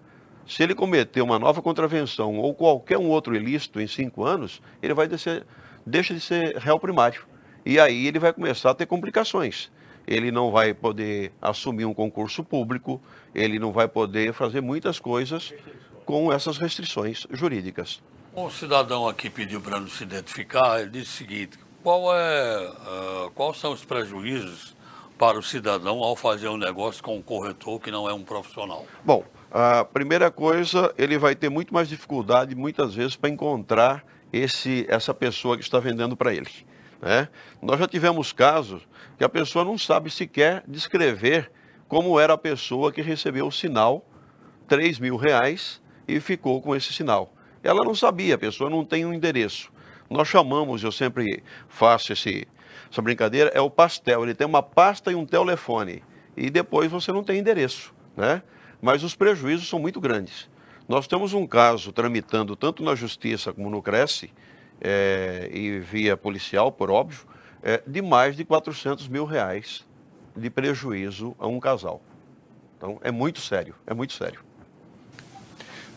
[0.47, 4.93] se ele cometer uma nova contravenção ou qualquer um outro ilícito em cinco anos, ele
[4.93, 5.43] vai descer,
[5.85, 7.25] deixa de ser réu primário.
[7.65, 9.71] E aí ele vai começar a ter complicações.
[10.05, 13.01] Ele não vai poder assumir um concurso público,
[13.33, 15.53] ele não vai poder fazer muitas coisas
[16.05, 18.01] com essas restrições jurídicas.
[18.35, 23.31] Um cidadão aqui pediu para não se identificar, ele disse o seguinte, qual é, uh,
[23.31, 24.75] quais são os prejuízos
[25.17, 28.85] para o cidadão ao fazer um negócio com um corretor que não é um profissional?
[29.05, 34.03] Bom, a primeira coisa, ele vai ter muito mais dificuldade, muitas vezes, para encontrar
[34.33, 36.49] esse, essa pessoa que está vendendo para ele.
[36.99, 37.29] Né?
[37.61, 38.81] Nós já tivemos casos
[39.15, 41.51] que a pessoa não sabe sequer descrever
[41.87, 44.03] como era a pessoa que recebeu o sinal,
[44.67, 47.31] 3 mil reais, e ficou com esse sinal.
[47.61, 49.71] Ela não sabia, a pessoa não tem um endereço.
[50.09, 52.47] Nós chamamos, eu sempre faço esse,
[52.91, 54.23] essa brincadeira, é o pastel.
[54.23, 56.03] Ele tem uma pasta e um telefone.
[56.35, 58.41] E depois você não tem endereço, né?
[58.81, 60.49] Mas os prejuízos são muito grandes.
[60.87, 64.31] Nós temos um caso tramitando tanto na Justiça como no Cresce,
[64.83, 67.25] é, e via policial, por óbvio,
[67.63, 69.85] é, de mais de 400 mil reais
[70.35, 72.01] de prejuízo a um casal.
[72.77, 74.41] Então, é muito sério, é muito sério.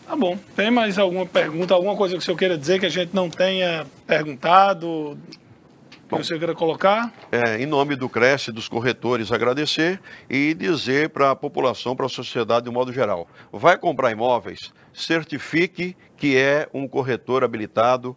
[0.07, 0.39] Tá bom.
[0.55, 3.29] Tem mais alguma pergunta, alguma coisa que o senhor queira dizer que a gente não
[3.29, 5.19] tenha perguntado?
[6.09, 7.13] Bom, senhor queira colocar?
[7.33, 10.01] É, em nome do Cresce, dos corretores, agradecer
[10.31, 14.73] e dizer para a população, para a sociedade de um modo geral: vai comprar imóveis,
[14.93, 18.17] certifique que é um corretor habilitado,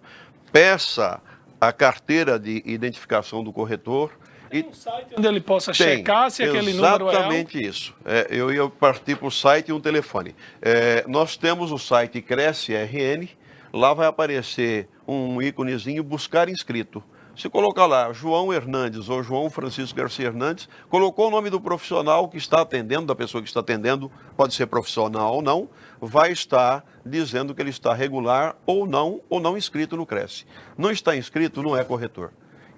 [0.52, 1.20] peça
[1.60, 4.12] a carteira de identificação do corretor
[4.50, 7.96] tem um site onde ele possa tem, checar se aquele número é Exatamente isso.
[8.04, 10.36] É, eu ia partir para o site e um telefone.
[10.62, 13.28] É, nós temos o site Cresce RN,
[13.72, 17.04] lá vai aparecer um íconezinho buscar inscrito.
[17.40, 22.28] Se colocar lá João Hernandes ou João Francisco Garcia Hernandes, colocou o nome do profissional
[22.28, 25.68] que está atendendo, da pessoa que está atendendo, pode ser profissional ou não,
[26.00, 30.46] vai estar dizendo que ele está regular ou não, ou não inscrito no Cresce.
[30.78, 32.32] Não está inscrito, não é corretor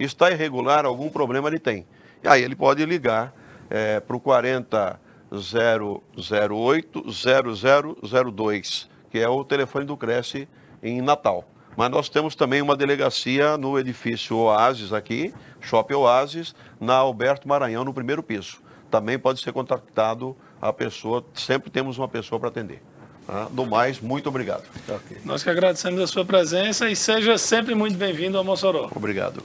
[0.06, 1.86] está irregular, algum problema ele tem.
[2.24, 3.34] E aí ele pode ligar
[3.70, 10.48] é, para o 40008 0002, que é o telefone do Cresce
[10.82, 11.46] em Natal.
[11.76, 17.86] Mas nós temos também uma delegacia no edifício Oasis aqui, Shopping Oasis, na Alberto Maranhão,
[17.86, 18.58] no primeiro piso.
[18.90, 22.82] Também pode ser contactado a pessoa, sempre temos uma pessoa para atender.
[23.26, 23.48] Tá?
[23.50, 24.64] Do mais, muito obrigado.
[24.88, 25.18] Okay.
[25.24, 28.90] Nós que agradecemos a sua presença e seja sempre muito bem-vindo ao Mossoró.
[28.94, 29.42] Obrigado.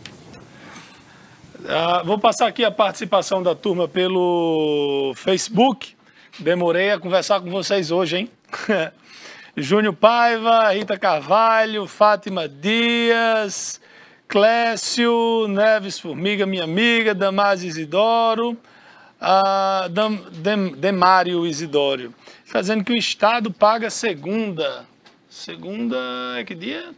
[1.68, 5.95] Ah, vou passar aqui a participação da turma pelo Facebook.
[6.39, 8.31] Demorei a conversar com vocês hoje, hein?
[9.57, 13.80] Júnior Paiva, Rita Carvalho, Fátima Dias,
[14.28, 18.57] Clécio, Neves Formiga, minha amiga, Damásio Isidoro,
[19.20, 22.12] ah, Dam, Dem, Demário Isidório.
[22.44, 24.84] Fazendo que o Estado paga segunda.
[25.28, 25.96] Segunda
[26.36, 26.90] é que dia?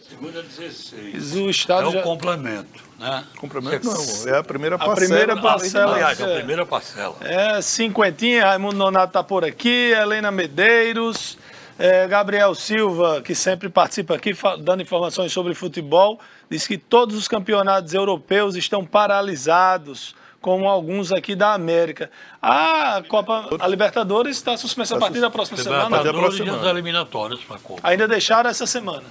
[0.00, 1.36] Segunda 16.
[1.36, 2.02] O Estado é o já...
[2.02, 3.24] complemento, né?
[3.36, 4.96] Complemento não, é a primeira A parcela.
[4.96, 5.94] primeira da- parcela.
[5.94, 6.32] Aliás, é é.
[6.32, 7.16] a primeira parcela.
[7.20, 11.38] É, cinquentinha, Raimundo Nonato está por aqui, Helena Medeiros,
[11.80, 16.20] é, Gabriel Silva, que sempre participa aqui, dando informações sobre futebol,
[16.50, 22.10] diz que todos os campeonatos europeus estão paralisados, como alguns aqui da América.
[22.40, 25.84] A Copa, a Libertadores está suspensa a partir da próxima semana.
[25.84, 26.58] Libertadores semana.
[26.58, 27.80] as eliminatórias para a Copa.
[27.82, 29.04] Ainda deixaram essa semana.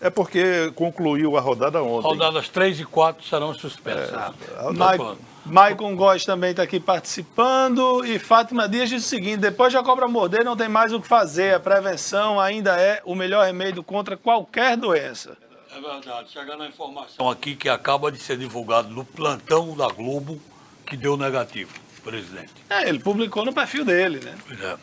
[0.00, 2.06] É porque concluiu a rodada ontem.
[2.08, 4.10] Rodadas 3 e 4 serão suspensas.
[4.12, 8.04] É, Ma- Maicon Góes também está aqui participando.
[8.04, 11.08] E Fátima Dias diz o seguinte: depois da cobra morder, não tem mais o que
[11.08, 11.54] fazer.
[11.54, 15.36] A prevenção ainda é o melhor remédio contra qualquer doença.
[15.74, 16.30] É verdade.
[16.32, 20.40] Chegando a informação aqui que acaba de ser divulgado no plantão da Globo
[20.86, 21.72] que deu negativo,
[22.04, 22.52] presidente.
[22.70, 24.34] É, ele publicou no perfil dele, né?
[24.46, 24.76] Pois é.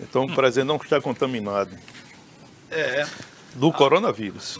[0.00, 1.76] Então o presidente não está contaminado
[2.70, 3.06] É.
[3.54, 4.58] do coronavírus.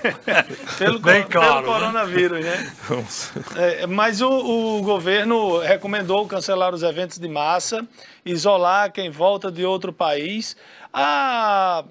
[0.78, 1.78] Pelo, Bem claro, pelo né?
[1.78, 2.72] coronavírus, né?
[3.56, 7.86] É, mas o, o governo recomendou cancelar os eventos de massa,
[8.24, 10.56] isolar quem volta de outro país.
[10.90, 11.84] Ah,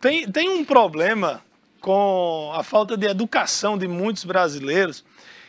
[0.00, 1.42] tem, tem um problema
[1.80, 5.02] com a falta de educação de muitos brasileiros,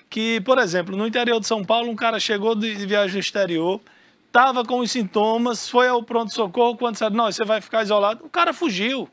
[0.09, 3.19] que, por exemplo, no interior de São Paulo, um cara chegou de, de viagem no
[3.19, 3.81] exterior,
[4.27, 8.29] estava com os sintomas, foi ao pronto-socorro, quando disseram, não, você vai ficar isolado, o
[8.29, 9.09] cara fugiu.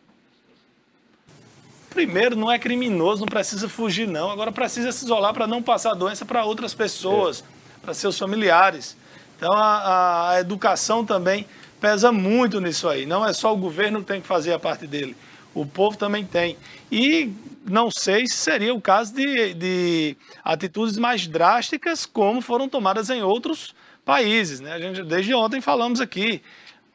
[1.97, 4.31] Primeiro, não é criminoso, não precisa fugir, não.
[4.31, 7.43] Agora precisa se isolar para não passar a doença para outras pessoas,
[7.81, 8.95] para seus familiares.
[9.39, 11.47] Então a, a educação também
[11.81, 13.07] pesa muito nisso aí.
[13.07, 15.17] Não é só o governo que tem que fazer a parte dele.
[15.55, 16.59] O povo também tem.
[16.93, 17.33] E
[17.65, 23.23] não sei se seria o caso de, de atitudes mais drásticas como foram tomadas em
[23.23, 23.75] outros
[24.05, 24.61] países.
[24.61, 24.71] Né?
[24.71, 26.43] A gente, desde ontem falamos aqui.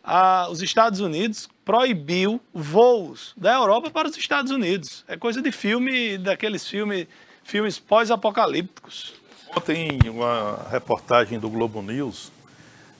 [0.03, 5.03] a- os Estados Unidos proibiu voos da Europa para os Estados Unidos.
[5.07, 7.07] É coisa de filme, daqueles filme,
[7.43, 9.13] filmes pós-apocalípticos.
[9.55, 12.31] Ontem, uma reportagem do Globo News,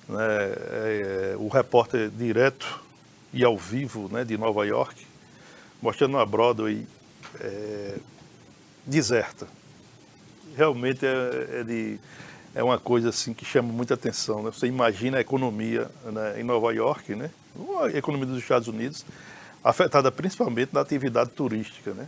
[0.07, 2.81] né, é, o repórter direto
[3.33, 5.05] e ao vivo né, de Nova York,
[5.81, 6.85] mostrando a Broadway
[7.39, 7.97] é,
[8.85, 9.47] deserta.
[10.55, 11.99] Realmente é, é de,
[12.53, 14.43] é uma coisa assim que chama muita atenção.
[14.43, 14.51] Né?
[14.51, 17.29] Você imagina a economia né, em Nova York, né?
[17.81, 19.05] a economia dos Estados Unidos,
[19.63, 21.91] afetada principalmente na atividade turística.
[21.91, 22.07] Né?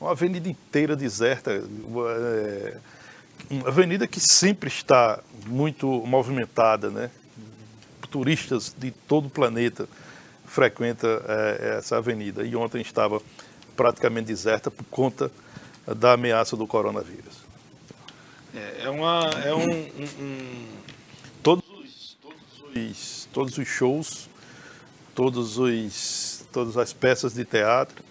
[0.00, 2.76] Uma avenida inteira deserta, é,
[3.50, 7.10] uma avenida que sempre está muito movimentada, né?
[8.10, 9.88] Turistas de todo o planeta
[10.44, 13.22] frequentam eh, essa avenida e ontem estava
[13.76, 15.30] praticamente deserta por conta
[15.86, 17.39] da ameaça do coronavírus.
[18.54, 20.66] É, é uma, é um, um- um-
[21.42, 24.28] Todos os, todos os, todos os shows,
[25.14, 28.04] todos os, todas as peças de teatro,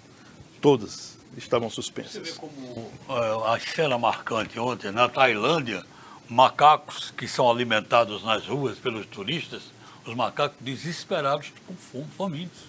[0.62, 2.32] todas estavam Você vê suspensas.
[2.38, 5.86] como eh, a cena marcante ontem, na Tailândia,
[6.28, 9.62] macacos que são alimentados nas ruas pelos turistas,
[10.06, 12.60] os macacos desesperados com fome, famintos,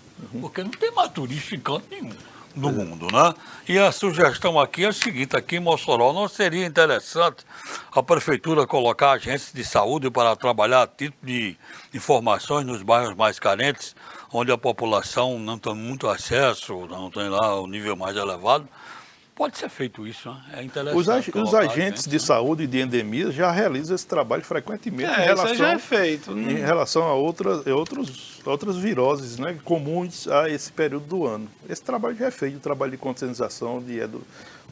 [0.41, 2.13] porque não tem mais turista em canto nenhum
[2.55, 3.35] no mundo, né?
[3.69, 7.45] E a sugestão aqui é a seguinte, aqui em Mossoró, não seria interessante
[7.93, 11.57] a prefeitura colocar agências de saúde para trabalhar a título de
[11.95, 13.95] informações nos bairros mais carentes,
[14.33, 18.69] onde a população não tem muito acesso, não tem lá o nível mais elevado,
[19.41, 20.37] Pode ser feito isso, né?
[20.59, 21.01] É interessante.
[21.01, 22.19] Os, ag- os agentes gente, de né?
[22.19, 25.73] saúde e de endemias já realizam esse trabalho frequentemente em É, isso aí relação, já
[25.73, 26.31] é feito.
[26.39, 31.49] em relação a outras, outros, outras viroses né, comuns a esse período do ano.
[31.67, 34.21] Esse trabalho já é feito, o trabalho de conscientização, de edu,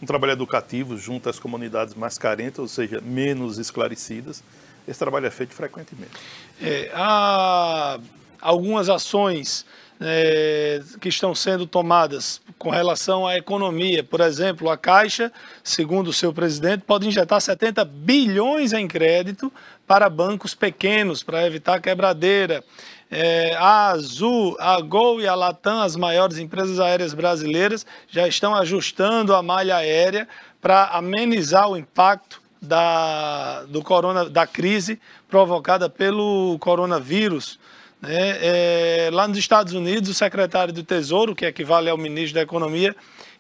[0.03, 4.45] um trabalho educativo junto às comunidades mais carentes, ou seja, menos esclarecidas.
[4.87, 6.13] Esse trabalho é feito frequentemente.
[6.61, 7.99] É, há
[8.39, 9.65] algumas ações
[10.01, 14.03] é, que estão sendo tomadas com relação à economia.
[14.03, 15.33] Por exemplo, a Caixa,
[15.63, 19.53] segundo o seu presidente, pode injetar 70 bilhões em crédito
[19.87, 22.63] para bancos pequenos, para evitar quebradeira.
[23.11, 28.55] É, a Azul, a Gol e a Latam, as maiores empresas aéreas brasileiras, já estão
[28.55, 30.29] ajustando a malha aérea
[30.61, 37.59] para amenizar o impacto da, do corona, da crise provocada pelo coronavírus.
[38.01, 38.39] Né?
[38.41, 42.95] É, lá nos Estados Unidos, o secretário do Tesouro, que equivale ao ministro da Economia,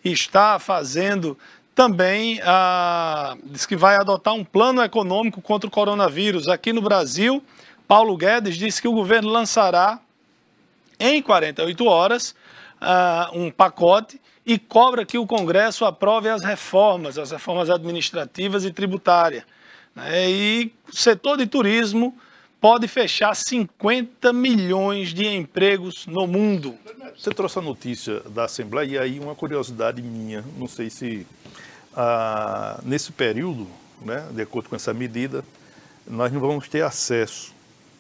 [0.04, 1.38] está fazendo
[1.74, 6.48] também, a, diz que vai adotar um plano econômico contra o coronavírus.
[6.48, 7.42] Aqui no Brasil,
[7.86, 10.00] Paulo Guedes disse que o governo lançará
[10.98, 12.34] em 48 horas
[12.80, 18.72] ah, um pacote e cobra que o Congresso aprove as reformas, as reformas administrativas e
[18.72, 19.44] tributárias.
[19.94, 20.28] né?
[20.28, 22.18] E o setor de turismo
[22.61, 26.76] pode fechar 50 milhões de empregos no mundo.
[27.16, 31.26] Você trouxe a notícia da Assembleia e aí uma curiosidade minha, não sei se
[31.94, 33.66] ah, nesse período,
[34.02, 35.44] né, de acordo com essa medida,
[36.06, 37.52] nós não vamos ter acesso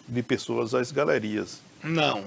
[0.06, 1.60] de pessoas às galerias.
[1.82, 2.24] Não.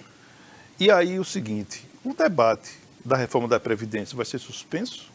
[0.80, 2.72] E aí o seguinte, o debate
[3.04, 5.10] da reforma da Previdência vai ser suspenso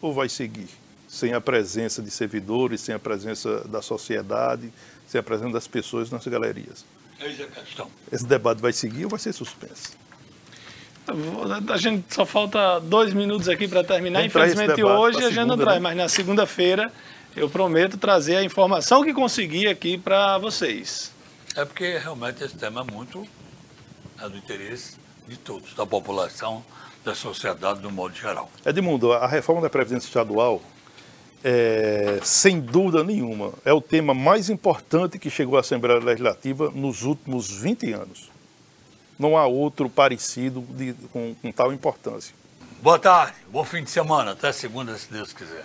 [0.00, 0.68] ou vai seguir?
[1.08, 4.72] Sem a presença de servidores, sem a presença da sociedade,
[5.10, 6.84] sem a presença das pessoas nas galerias.
[7.18, 7.90] Eis a questão.
[8.12, 9.90] Esse debate vai seguir ou vai ser suspenso?
[11.68, 14.24] A gente só falta dois minutos aqui para terminar.
[14.24, 15.80] Infelizmente hoje a gente não segunda, traz, né?
[15.80, 16.92] mas na segunda-feira
[17.36, 21.12] eu prometo trazer a informação que consegui aqui para vocês.
[21.56, 23.26] É porque realmente esse tema é muito
[24.22, 24.96] é do interesse
[25.26, 26.64] de todos, da população,
[27.04, 28.48] da sociedade, do modo geral.
[28.64, 30.62] Edmundo, a reforma da Previdência Estadual,
[31.42, 37.02] é, sem dúvida nenhuma, é o tema mais importante que chegou à Assembleia Legislativa nos
[37.02, 38.30] últimos 20 anos.
[39.18, 42.34] Não há outro parecido de- com, com tal importância.
[42.82, 45.64] Boa tarde, bom fim de semana, até segunda, se Deus quiser.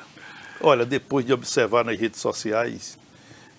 [0.62, 2.98] Olha, depois de observar nas redes sociais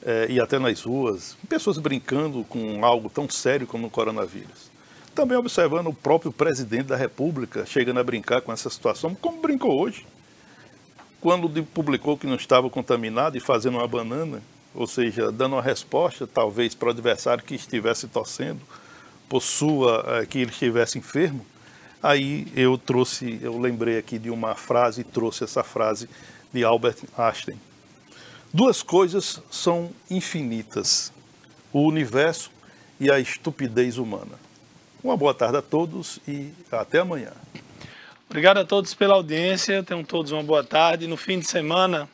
[0.02, 4.70] eh, e até nas ruas, pessoas brincando com algo tão sério como o coronavírus.
[5.14, 9.80] Também observando o próprio presidente da República chegando a brincar com essa situação, como brincou
[9.80, 10.06] hoje.
[11.20, 14.42] Quando publicou que não estava contaminado e fazendo uma banana,
[14.74, 18.60] ou seja, dando uma resposta talvez para o adversário que estivesse torcendo
[19.28, 21.44] por sua eh, que ele estivesse enfermo.
[22.02, 26.08] Aí eu trouxe, eu lembrei aqui de uma frase e trouxe essa frase
[26.52, 27.58] de Albert Einstein.
[28.52, 31.12] Duas coisas são infinitas:
[31.72, 32.50] o universo
[33.00, 34.38] e a estupidez humana.
[35.02, 37.32] Uma boa tarde a todos e até amanhã.
[38.28, 39.82] Obrigado a todos pela audiência.
[39.82, 41.06] Tenham todos uma boa tarde.
[41.06, 42.08] No fim de semana,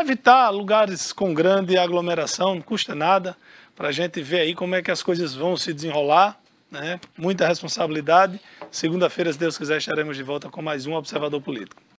[0.00, 3.36] evitar lugares com grande aglomeração, não custa nada,
[3.74, 6.38] para a gente ver aí como é que as coisas vão se desenrolar.
[6.70, 7.00] Né?
[7.18, 8.40] Muita responsabilidade.
[8.70, 11.82] Segunda-feira, se Deus quiser, estaremos de volta com mais um Observador Político.